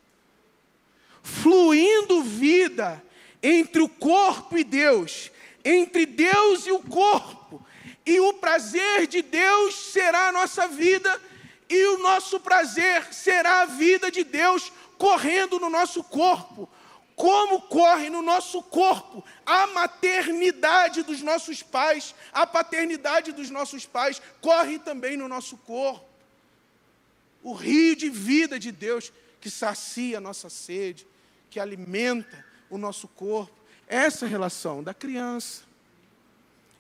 fluindo 1.24 2.24
vida 2.24 3.04
entre 3.42 3.82
o 3.82 3.90
corpo 3.90 4.58
e 4.58 4.64
Deus, 4.64 5.32
entre 5.66 6.06
Deus 6.06 6.68
e 6.68 6.72
o 6.72 6.80
corpo, 6.80 7.66
e 8.06 8.20
o 8.20 8.36
prazer 8.36 9.08
de 9.08 9.22
Deus 9.22 9.76
será 9.92 10.30
a 10.30 10.32
nossa 10.32 10.68
vida 10.68 11.20
e 11.72 11.86
o 11.88 12.00
nosso 12.00 12.38
prazer 12.38 13.14
será 13.14 13.62
a 13.62 13.66
vida 13.66 14.12
de 14.12 14.26
Deus 14.26 14.74
correndo 14.98 15.58
no 15.58 15.70
nosso 15.70 16.04
corpo. 16.04 16.70
Como 17.16 17.62
corre 17.62 18.10
no 18.10 18.22
nosso 18.22 18.62
corpo 18.62 19.24
a 19.46 19.68
maternidade 19.68 21.02
dos 21.02 21.22
nossos 21.22 21.64
pais, 21.64 22.14
a 22.34 22.46
paternidade 22.46 23.32
dos 23.32 23.50
nossos 23.50 23.86
pais, 23.86 24.22
corre 24.42 24.80
também 24.80 25.16
no 25.16 25.30
nosso 25.30 25.56
corpo. 25.56 26.06
O 27.42 27.54
rio 27.54 27.96
de 27.96 28.10
vida 28.10 28.60
de 28.60 28.70
Deus 28.70 29.14
que 29.40 29.50
sacia 29.50 30.18
a 30.18 30.22
nossa 30.22 30.50
sede, 30.50 31.08
que 31.50 31.60
alimenta 31.60 32.46
o 32.70 32.78
nosso 32.78 33.08
corpo. 33.08 33.58
Essa 33.88 34.28
relação 34.28 34.84
da 34.84 34.94
criança. 34.94 35.64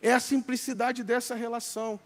É 0.01 0.11
a 0.11 0.19
simplicidade 0.19 1.01
dessa 1.01 1.33
relação. 1.33 1.97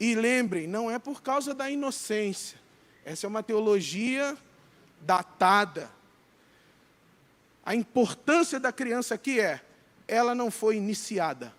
E 0.00 0.14
lembrem, 0.14 0.66
não 0.66 0.90
é 0.90 0.98
por 0.98 1.22
causa 1.22 1.52
da 1.52 1.70
inocência. 1.70 2.58
Essa 3.04 3.26
é 3.26 3.28
uma 3.28 3.42
teologia 3.42 4.34
datada. 5.02 5.90
A 7.62 7.74
importância 7.74 8.58
da 8.58 8.72
criança 8.72 9.14
aqui 9.14 9.38
é, 9.38 9.60
ela 10.08 10.34
não 10.34 10.50
foi 10.50 10.76
iniciada. 10.76 11.54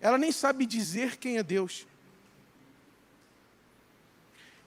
Ela 0.00 0.18
nem 0.18 0.32
sabe 0.32 0.66
dizer 0.66 1.16
quem 1.16 1.38
é 1.38 1.44
Deus. 1.44 1.86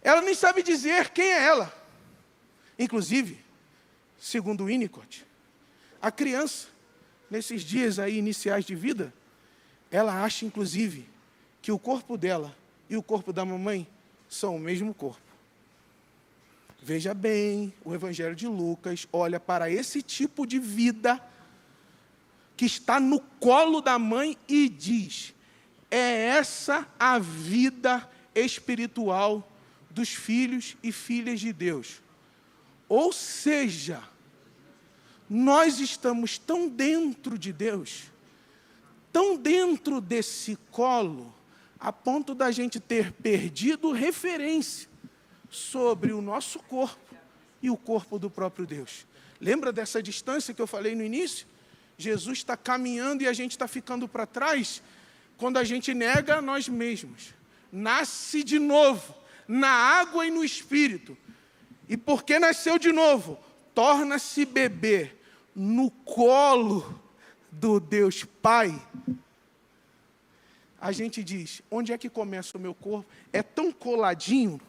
Ela 0.02 0.22
nem 0.22 0.34
sabe 0.34 0.64
dizer 0.64 1.10
quem 1.10 1.30
é 1.30 1.44
ela. 1.44 1.74
Inclusive, 2.80 3.44
segundo 4.18 4.66
Winnicott, 4.66 5.26
a 6.02 6.10
criança 6.10 6.70
nesses 7.30 7.64
dias 7.64 8.00
aí 8.00 8.18
iniciais 8.18 8.64
de 8.64 8.76
vida, 8.76 9.14
ela 9.92 10.24
acha 10.24 10.46
inclusive 10.46 11.10
que 11.62 11.72
o 11.72 11.80
corpo 11.80 12.18
dela 12.18 12.56
e 12.94 12.98
o 12.98 13.02
corpo 13.02 13.34
da 13.34 13.44
mamãe 13.44 13.88
são 14.30 14.56
o 14.56 14.60
mesmo 14.60 14.94
corpo. 14.94 15.22
Veja 16.80 17.12
bem, 17.14 17.74
o 17.84 17.94
Evangelho 17.94 18.36
de 18.36 18.48
Lucas 18.48 19.08
olha 19.12 19.40
para 19.40 19.70
esse 19.70 20.04
tipo 20.04 20.46
de 20.46 20.60
vida 20.60 21.20
que 22.56 22.66
está 22.66 23.00
no 23.00 23.20
colo 23.20 23.82
da 23.82 23.98
mãe 23.98 24.38
e 24.48 24.70
diz: 24.70 25.34
é 25.90 26.28
essa 26.28 26.88
a 27.00 27.18
vida 27.18 28.08
espiritual 28.36 29.52
dos 29.90 30.10
filhos 30.10 30.78
e 30.84 30.92
filhas 30.92 31.40
de 31.40 31.52
Deus. 31.52 32.00
Ou 32.88 33.12
seja, 33.12 34.04
nós 35.28 35.80
estamos 35.80 36.38
tão 36.38 36.70
dentro 36.70 37.40
de 37.40 37.52
Deus, 37.52 38.04
tão 39.12 39.36
dentro 39.36 40.00
desse 40.00 40.58
colo, 40.70 41.34
a 41.84 41.92
ponto 41.92 42.34
da 42.34 42.50
gente 42.50 42.80
ter 42.80 43.12
perdido 43.12 43.92
referência 43.92 44.88
sobre 45.50 46.14
o 46.14 46.22
nosso 46.22 46.58
corpo 46.60 47.14
e 47.62 47.70
o 47.70 47.76
corpo 47.76 48.18
do 48.18 48.30
próprio 48.30 48.66
Deus. 48.66 49.06
Lembra 49.38 49.74
dessa 49.74 50.02
distância 50.02 50.54
que 50.54 50.62
eu 50.62 50.66
falei 50.66 50.96
no 50.96 51.04
início? 51.04 51.46
Jesus 51.98 52.38
está 52.38 52.56
caminhando 52.56 53.24
e 53.24 53.28
a 53.28 53.34
gente 53.34 53.52
está 53.52 53.68
ficando 53.68 54.08
para 54.08 54.26
trás 54.26 54.82
quando 55.36 55.58
a 55.58 55.64
gente 55.66 55.94
nega 55.94 56.42
nós 56.42 56.70
mesmos. 56.70 57.34
Nasce 57.70 58.46
de 58.46 58.60
novo, 58.60 59.14
na 59.46 59.68
água 59.70 60.26
e 60.26 60.32
no 60.32 60.42
espírito. 60.42 61.18
E 61.90 61.98
porque 61.98 62.40
nasceu 62.40 62.80
de 62.80 62.94
novo, 62.94 63.38
torna-se 63.76 64.46
bebê 64.46 65.12
no 65.54 65.92
colo 65.92 66.98
do 67.52 67.78
Deus 67.78 68.24
Pai 68.24 68.74
a 70.84 70.92
gente 70.92 71.24
diz: 71.24 71.62
onde 71.72 71.94
é 71.94 71.98
que 71.98 72.10
começa 72.10 72.58
o 72.58 72.60
meu 72.60 72.76
corpo? 72.76 73.10
É 73.32 73.42
tão 73.42 73.72
coladinho 73.72 74.60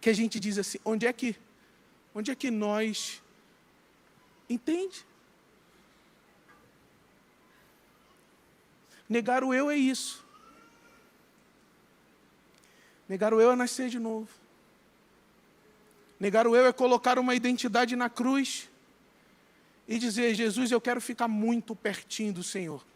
que 0.00 0.08
a 0.08 0.12
gente 0.12 0.38
diz 0.38 0.56
assim: 0.56 0.78
onde 0.84 1.04
é 1.04 1.12
que, 1.12 1.34
onde 2.14 2.30
é 2.30 2.36
que 2.36 2.48
nós 2.48 3.20
entende? 4.48 5.04
Negar 9.08 9.42
o 9.42 9.52
eu 9.52 9.68
é 9.68 9.76
isso. 9.76 10.24
Negar 13.08 13.34
o 13.34 13.40
eu 13.40 13.50
é 13.50 13.56
nascer 13.56 13.88
de 13.88 13.98
novo. 13.98 14.28
Negar 16.20 16.46
o 16.46 16.54
eu 16.54 16.66
é 16.66 16.72
colocar 16.72 17.18
uma 17.18 17.34
identidade 17.34 17.96
na 17.96 18.08
cruz 18.08 18.70
e 19.88 19.98
dizer: 19.98 20.36
Jesus, 20.36 20.70
eu 20.70 20.80
quero 20.80 21.00
ficar 21.00 21.26
muito 21.26 21.74
pertinho 21.74 22.32
do 22.32 22.44
Senhor. 22.44 22.86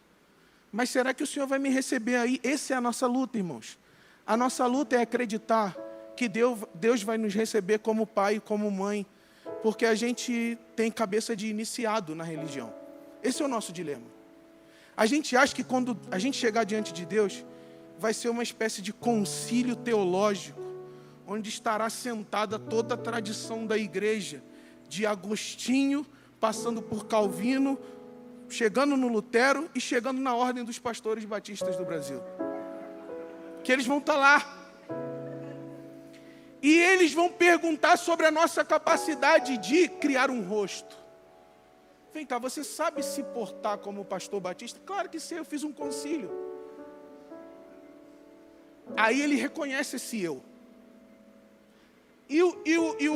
Mas 0.73 0.91
será 0.91 1.13
que 1.13 1.23
o 1.23 1.27
Senhor 1.27 1.47
vai 1.47 1.59
me 1.59 1.69
receber 1.69 2.17
aí? 2.17 2.41
Essa 2.43 2.75
é 2.75 2.77
a 2.77 2.81
nossa 2.81 3.07
luta, 3.07 3.37
irmãos. 3.39 3.79
A 4.27 4.37
nossa 4.37 4.67
luta 4.67 4.97
é 4.97 5.01
acreditar 5.01 5.77
que 6.17 6.29
Deus, 6.29 6.61
Deus 6.75 7.03
vai 7.03 7.19
nos 7.19 7.35
receber 7.35 7.79
como 7.79 8.07
pai 8.07 8.41
como 8.41 8.71
mãe, 8.71 9.07
porque 9.63 9.85
a 9.85 9.95
gente 9.95 10.57
tem 10.77 10.91
cabeça 10.91 11.35
de 11.35 11.49
iniciado 11.49 12.15
na 12.15 12.23
religião. 12.23 12.73
Esse 13.23 13.43
é 13.43 13.45
o 13.45 13.49
nosso 13.49 13.73
dilema. 13.73 14.07
A 14.97 15.07
gente 15.07 15.37
acha 15.37 15.55
que 15.55 15.65
quando 15.65 15.99
a 16.11 16.19
gente 16.19 16.37
chegar 16.37 16.65
diante 16.65 16.93
de 16.93 17.05
Deus, 17.05 17.45
vai 17.99 18.15
ser 18.15 18.29
uma 18.29 18.43
espécie 18.43 18.81
de 18.81 18.93
concílio 18.93 19.75
teológico, 19.75 20.61
onde 21.27 21.49
estará 21.49 21.89
sentada 21.91 22.59
toda 22.59 22.95
a 22.95 22.99
tradição 22.99 23.67
da 23.67 23.77
igreja, 23.77 24.43
de 24.89 25.07
Agostinho, 25.07 26.07
passando 26.39 26.83
por 26.83 27.07
Calvino, 27.07 27.79
chegando 28.51 28.97
no 28.97 29.09
Lutero 29.09 29.71
e 29.75 29.81
chegando 29.81 30.21
na 30.21 30.35
ordem 30.35 30.65
dos 30.65 30.79
pastores 30.79 31.25
batistas 31.25 31.77
do 31.77 31.85
Brasil. 31.85 32.21
Que 33.63 33.73
eles 33.73 33.87
vão 33.87 33.99
estar 33.99 34.15
tá 34.15 34.19
lá. 34.19 34.57
E 36.61 36.79
eles 36.79 37.15
vão 37.15 37.31
perguntar 37.31 37.97
sobre 37.97 38.27
a 38.27 38.31
nossa 38.31 38.65
capacidade 38.65 39.57
de 39.57 39.89
criar 39.89 40.31
um 40.31 40.43
rosto. 40.43 40.99
Vem 42.13 42.27
cá, 42.27 42.39
você 42.39 42.65
sabe 42.65 43.03
se 43.03 43.23
portar 43.23 43.79
como 43.79 44.05
pastor 44.05 44.41
batista? 44.41 44.81
Claro 44.85 45.09
que 45.09 45.21
sei, 45.21 45.39
eu 45.39 45.45
fiz 45.45 45.63
um 45.63 45.73
concílio. 45.73 46.31
Aí 48.97 49.23
ele 49.23 49.37
reconhece 49.37 49.97
esse 49.97 50.21
eu. 50.21 50.43
E, 52.29 52.39
e, 52.39 52.45
e, 52.67 53.07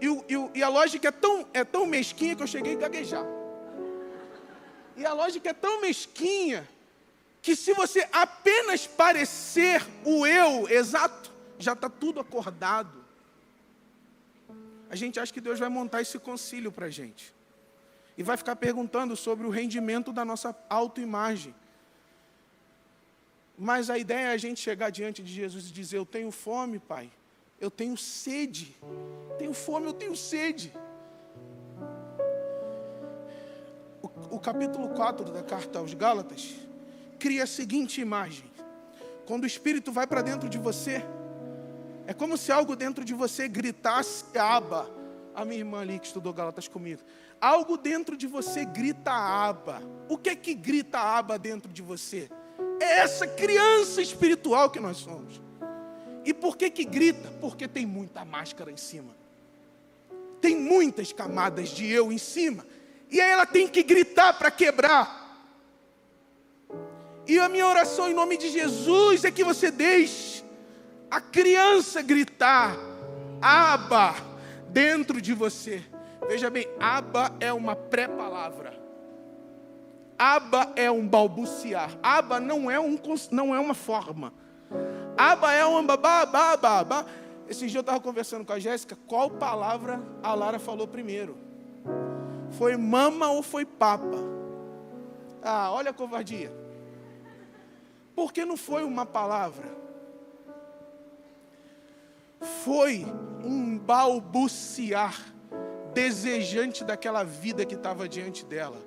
e, 0.00 0.08
e, 0.08 0.50
e 0.58 0.62
a 0.62 0.68
lógica 0.68 1.08
é 1.08 1.12
tão, 1.12 1.46
é 1.54 1.64
tão 1.64 1.86
mesquinha 1.86 2.34
que 2.34 2.42
eu 2.42 2.46
cheguei 2.46 2.74
a 2.74 2.78
gaguejar. 2.78 3.43
E 4.96 5.04
a 5.04 5.12
lógica 5.12 5.50
é 5.50 5.52
tão 5.52 5.80
mesquinha 5.80 6.68
que 7.42 7.54
se 7.54 7.72
você 7.74 8.08
apenas 8.12 8.86
parecer 8.86 9.84
o 10.04 10.26
eu 10.26 10.68
exato, 10.68 11.32
já 11.58 11.74
está 11.74 11.90
tudo 11.90 12.20
acordado. 12.20 13.04
A 14.88 14.96
gente 14.96 15.18
acha 15.18 15.32
que 15.32 15.40
Deus 15.40 15.58
vai 15.58 15.68
montar 15.68 16.00
esse 16.00 16.18
concílio 16.18 16.70
para 16.72 16.86
a 16.86 16.90
gente. 16.90 17.34
E 18.16 18.22
vai 18.22 18.36
ficar 18.36 18.56
perguntando 18.56 19.16
sobre 19.16 19.46
o 19.46 19.50
rendimento 19.50 20.12
da 20.12 20.24
nossa 20.24 20.56
autoimagem. 20.70 21.54
Mas 23.58 23.90
a 23.90 23.98
ideia 23.98 24.28
é 24.28 24.32
a 24.32 24.36
gente 24.36 24.60
chegar 24.60 24.90
diante 24.90 25.22
de 25.22 25.32
Jesus 25.32 25.68
e 25.68 25.72
dizer: 25.72 25.98
Eu 25.98 26.06
tenho 26.06 26.30
fome, 26.30 26.78
Pai. 26.78 27.10
Eu 27.60 27.70
tenho 27.70 27.96
sede. 27.96 28.76
Tenho 29.38 29.52
fome, 29.52 29.86
eu 29.86 29.92
tenho 29.92 30.16
sede. 30.16 30.72
O 34.30 34.38
capítulo 34.38 34.88
4 34.90 35.24
da 35.26 35.42
carta 35.42 35.78
aos 35.78 35.94
Gálatas 35.94 36.54
cria 37.18 37.44
a 37.44 37.46
seguinte 37.46 38.00
imagem: 38.00 38.44
quando 39.26 39.44
o 39.44 39.46
Espírito 39.46 39.92
vai 39.92 40.06
para 40.06 40.22
dentro 40.22 40.48
de 40.48 40.58
você, 40.58 41.04
é 42.06 42.12
como 42.12 42.36
se 42.36 42.52
algo 42.52 42.76
dentro 42.76 43.04
de 43.04 43.14
você 43.14 43.48
gritasse 43.48 44.24
aba. 44.36 44.90
A 45.34 45.44
minha 45.44 45.58
irmã 45.58 45.80
ali 45.80 45.98
que 45.98 46.06
estudou 46.06 46.32
Gálatas 46.32 46.68
comigo. 46.68 47.02
Algo 47.40 47.76
dentro 47.76 48.16
de 48.16 48.26
você 48.26 48.64
grita 48.64 49.10
aba. 49.10 49.82
O 50.08 50.16
que 50.16 50.30
é 50.30 50.36
que 50.36 50.54
grita 50.54 51.00
aba 51.00 51.36
dentro 51.36 51.72
de 51.72 51.82
você? 51.82 52.30
É 52.80 53.00
essa 53.00 53.26
criança 53.26 54.00
espiritual 54.00 54.70
que 54.70 54.78
nós 54.78 54.98
somos. 54.98 55.40
E 56.24 56.32
por 56.32 56.56
que 56.56 56.70
que 56.70 56.84
grita? 56.84 57.32
Porque 57.40 57.66
tem 57.66 57.84
muita 57.84 58.24
máscara 58.24 58.70
em 58.70 58.76
cima. 58.76 59.14
Tem 60.40 60.56
muitas 60.56 61.12
camadas 61.12 61.70
de 61.70 61.90
eu 61.90 62.12
em 62.12 62.18
cima. 62.18 62.64
E 63.10 63.20
aí 63.20 63.30
ela 63.30 63.46
tem 63.46 63.68
que 63.68 63.82
gritar 63.82 64.32
para 64.34 64.50
quebrar. 64.50 65.24
E 67.26 67.38
a 67.38 67.48
minha 67.48 67.66
oração 67.66 68.08
em 68.08 68.14
nome 68.14 68.36
de 68.36 68.50
Jesus 68.50 69.24
é 69.24 69.30
que 69.30 69.42
você 69.42 69.70
deixe 69.70 70.44
a 71.10 71.20
criança 71.20 72.02
gritar, 72.02 72.76
Aba, 73.40 74.14
dentro 74.68 75.20
de 75.20 75.32
você. 75.32 75.82
Veja 76.26 76.50
bem, 76.50 76.68
Aba 76.78 77.34
é 77.40 77.52
uma 77.52 77.76
pré-palavra. 77.76 78.82
Aba 80.18 80.72
é 80.76 80.90
um 80.90 81.06
balbuciar. 81.06 81.90
Aba 82.02 82.40
não 82.40 82.70
é, 82.70 82.78
um, 82.78 82.98
não 83.30 83.54
é 83.54 83.60
uma 83.60 83.74
forma. 83.74 84.32
Aba 85.16 85.52
é 85.52 85.64
um 85.64 85.84
babá, 85.84 86.26
babá, 86.26 86.56
babá. 86.56 87.06
Esse 87.48 87.66
dia 87.66 87.78
eu 87.78 87.82
estava 87.82 88.00
conversando 88.00 88.44
com 88.44 88.52
a 88.52 88.58
Jéssica, 88.58 88.96
qual 89.06 89.30
palavra 89.30 90.02
a 90.22 90.34
Lara 90.34 90.58
falou 90.58 90.88
primeiro? 90.88 91.36
Foi 92.58 92.76
mama 92.76 93.30
ou 93.30 93.42
foi 93.42 93.64
papa? 93.64 94.16
Ah, 95.42 95.72
olha 95.72 95.90
a 95.90 95.94
covardia. 95.94 96.52
Porque 98.14 98.44
não 98.44 98.56
foi 98.56 98.84
uma 98.84 99.04
palavra. 99.04 99.68
Foi 102.64 103.04
um 103.44 103.78
balbuciar 103.78 105.34
desejante 105.92 106.84
daquela 106.84 107.24
vida 107.24 107.64
que 107.64 107.74
estava 107.74 108.08
diante 108.08 108.44
dela. 108.44 108.80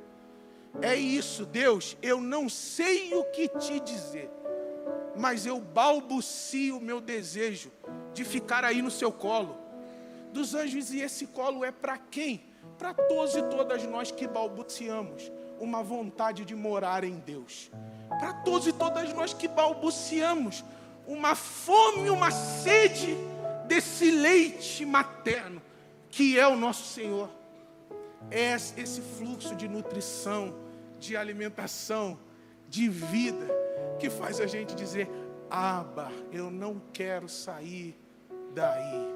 É 0.81 0.95
isso, 0.95 1.45
Deus, 1.45 1.97
eu 2.01 2.21
não 2.21 2.47
sei 2.47 3.13
o 3.15 3.23
que 3.25 3.47
te 3.47 3.79
dizer, 3.79 4.29
mas 5.15 5.45
eu 5.45 5.59
balbucio 5.59 6.77
o 6.77 6.81
meu 6.81 7.01
desejo 7.01 7.71
de 8.13 8.23
ficar 8.23 8.63
aí 8.63 8.81
no 8.81 8.91
seu 8.91 9.11
colo. 9.11 9.57
Dos 10.31 10.53
anjos, 10.53 10.93
e 10.93 11.01
esse 11.01 11.27
colo 11.27 11.65
é 11.65 11.71
para 11.71 11.97
quem? 11.97 12.46
Para 12.77 12.93
todos 12.93 13.35
e 13.35 13.41
todas 13.43 13.83
nós 13.83 14.11
que 14.11 14.27
balbuciamos 14.27 15.31
uma 15.59 15.81
vontade 15.81 16.45
de 16.45 16.55
morar 16.55 17.03
em 17.03 17.15
Deus. 17.15 17.71
Para 18.07 18.33
todos 18.33 18.67
e 18.67 18.73
todas 18.73 19.13
nós 19.13 19.33
que 19.33 19.47
balbuciamos 19.47 20.63
uma 21.07 21.35
fome, 21.35 22.09
uma 22.09 22.31
sede 22.31 23.17
desse 23.67 24.11
leite 24.11 24.85
materno 24.85 25.61
que 26.09 26.39
é 26.39 26.47
o 26.47 26.55
nosso 26.55 26.93
Senhor. 26.93 27.29
É 28.31 28.53
esse 28.55 29.01
fluxo 29.01 29.55
de 29.55 29.67
nutrição, 29.67 30.53
de 30.99 31.15
alimentação, 31.15 32.17
de 32.67 32.89
vida 32.89 33.47
que 33.99 34.09
faz 34.09 34.39
a 34.39 34.47
gente 34.47 34.75
dizer: 34.75 35.09
Aba, 35.49 36.11
eu 36.31 36.49
não 36.49 36.81
quero 36.91 37.29
sair 37.29 37.97
daí. 38.53 39.15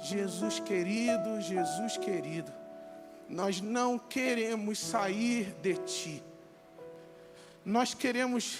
Jesus 0.00 0.60
querido, 0.60 1.40
Jesus 1.40 1.96
querido. 1.96 2.52
Nós 3.28 3.60
não 3.60 3.98
queremos 3.98 4.78
sair 4.78 5.54
de 5.62 5.74
ti. 5.74 6.22
Nós 7.64 7.92
queremos 7.92 8.58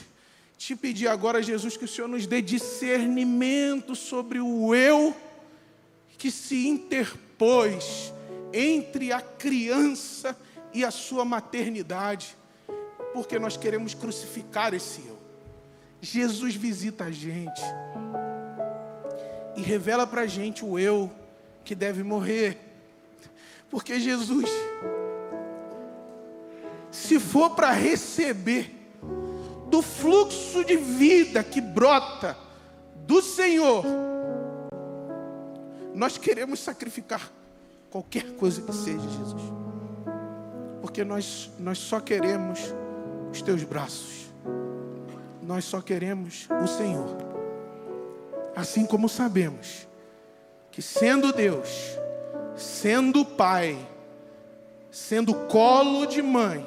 te 0.58 0.74
pedir 0.76 1.08
agora, 1.08 1.42
Jesus, 1.42 1.76
que 1.76 1.84
o 1.84 1.88
Senhor 1.88 2.08
nos 2.08 2.26
dê 2.26 2.42
discernimento 2.42 3.94
sobre 3.94 4.40
o 4.40 4.74
eu 4.74 5.16
que 6.18 6.30
se 6.30 6.66
interpôs 6.66 8.12
entre 8.52 9.12
a 9.12 9.20
criança 9.20 10.36
e 10.74 10.84
a 10.84 10.90
sua 10.90 11.24
maternidade, 11.24 12.36
porque 13.14 13.38
nós 13.38 13.56
queremos 13.56 13.94
crucificar 13.94 14.74
esse 14.74 15.00
eu. 15.06 15.18
Jesus 16.00 16.54
visita 16.54 17.04
a 17.04 17.10
gente 17.10 17.62
e 19.56 19.62
revela 19.62 20.06
para 20.06 20.22
a 20.22 20.26
gente 20.26 20.64
o 20.64 20.78
eu 20.78 21.10
que 21.64 21.74
deve 21.74 22.02
morrer, 22.02 22.67
porque 23.70 24.00
Jesus, 24.00 24.50
se 26.90 27.18
for 27.18 27.50
para 27.50 27.70
receber 27.70 28.74
do 29.68 29.82
fluxo 29.82 30.64
de 30.64 30.76
vida 30.76 31.44
que 31.44 31.60
brota 31.60 32.36
do 33.06 33.20
Senhor, 33.20 33.84
nós 35.94 36.16
queremos 36.16 36.60
sacrificar 36.60 37.30
qualquer 37.90 38.32
coisa 38.34 38.62
que 38.62 38.72
seja, 38.72 39.08
Jesus, 39.08 39.42
porque 40.80 41.04
nós, 41.04 41.50
nós 41.58 41.78
só 41.78 42.00
queremos 42.00 42.60
os 43.30 43.42
teus 43.42 43.64
braços, 43.64 44.32
nós 45.42 45.64
só 45.64 45.80
queremos 45.80 46.48
o 46.62 46.66
Senhor, 46.66 47.16
assim 48.56 48.86
como 48.86 49.08
sabemos 49.08 49.86
que, 50.70 50.80
sendo 50.80 51.32
Deus, 51.32 51.68
sendo 52.58 53.24
Pai, 53.24 53.78
sendo 54.90 55.32
colo 55.46 56.06
de 56.06 56.20
mãe, 56.20 56.66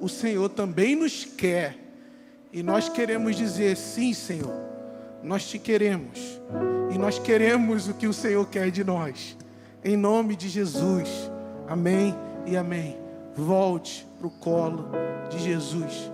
o 0.00 0.08
Senhor 0.08 0.48
também 0.48 0.96
nos 0.96 1.24
quer, 1.24 1.76
e 2.52 2.62
nós 2.62 2.88
queremos 2.88 3.36
dizer: 3.36 3.76
sim, 3.76 4.14
Senhor, 4.14 4.54
nós 5.22 5.46
te 5.48 5.58
queremos, 5.58 6.40
e 6.92 6.98
nós 6.98 7.18
queremos 7.18 7.88
o 7.88 7.94
que 7.94 8.06
o 8.06 8.12
Senhor 8.12 8.48
quer 8.48 8.70
de 8.70 8.82
nós. 8.82 9.36
Em 9.84 9.96
nome 9.96 10.34
de 10.34 10.48
Jesus. 10.48 11.08
Amém 11.68 12.14
e 12.46 12.56
amém. 12.56 12.96
Volte 13.34 14.06
para 14.18 14.26
o 14.26 14.30
colo 14.30 14.90
de 15.28 15.38
Jesus. 15.38 16.10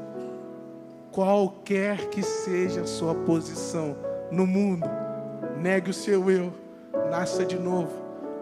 Qualquer 1.12 2.08
que 2.10 2.22
seja 2.22 2.82
a 2.82 2.86
sua 2.86 3.14
posição 3.14 3.96
no 4.30 4.46
mundo, 4.46 4.86
negue 5.60 5.90
o 5.90 5.94
seu 5.94 6.30
eu, 6.30 6.52
nasça 7.10 7.44
de 7.44 7.58
novo 7.58 7.97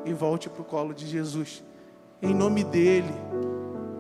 e 0.07 0.15
volte 0.15 0.49
para 0.49 0.63
o 0.63 0.65
colo 0.65 0.95
de 0.95 1.07
Jesus. 1.07 1.63
Em 2.23 2.33
nome 2.33 2.65
dele, 2.65 3.13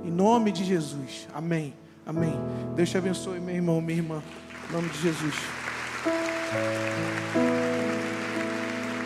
em 0.02 0.10
nome 0.10 0.52
de 0.52 0.64
Jesus. 0.64 1.28
Amém. 1.34 1.74
Amém. 2.06 2.34
Deus 2.74 2.88
te 2.88 2.96
abençoe, 2.96 3.40
meu 3.40 3.54
irmão, 3.54 3.80
minha 3.80 3.98
irmã. 3.98 4.22
Em 4.70 4.72
nome 4.72 4.88
de 4.88 4.98
Jesus. 5.00 5.34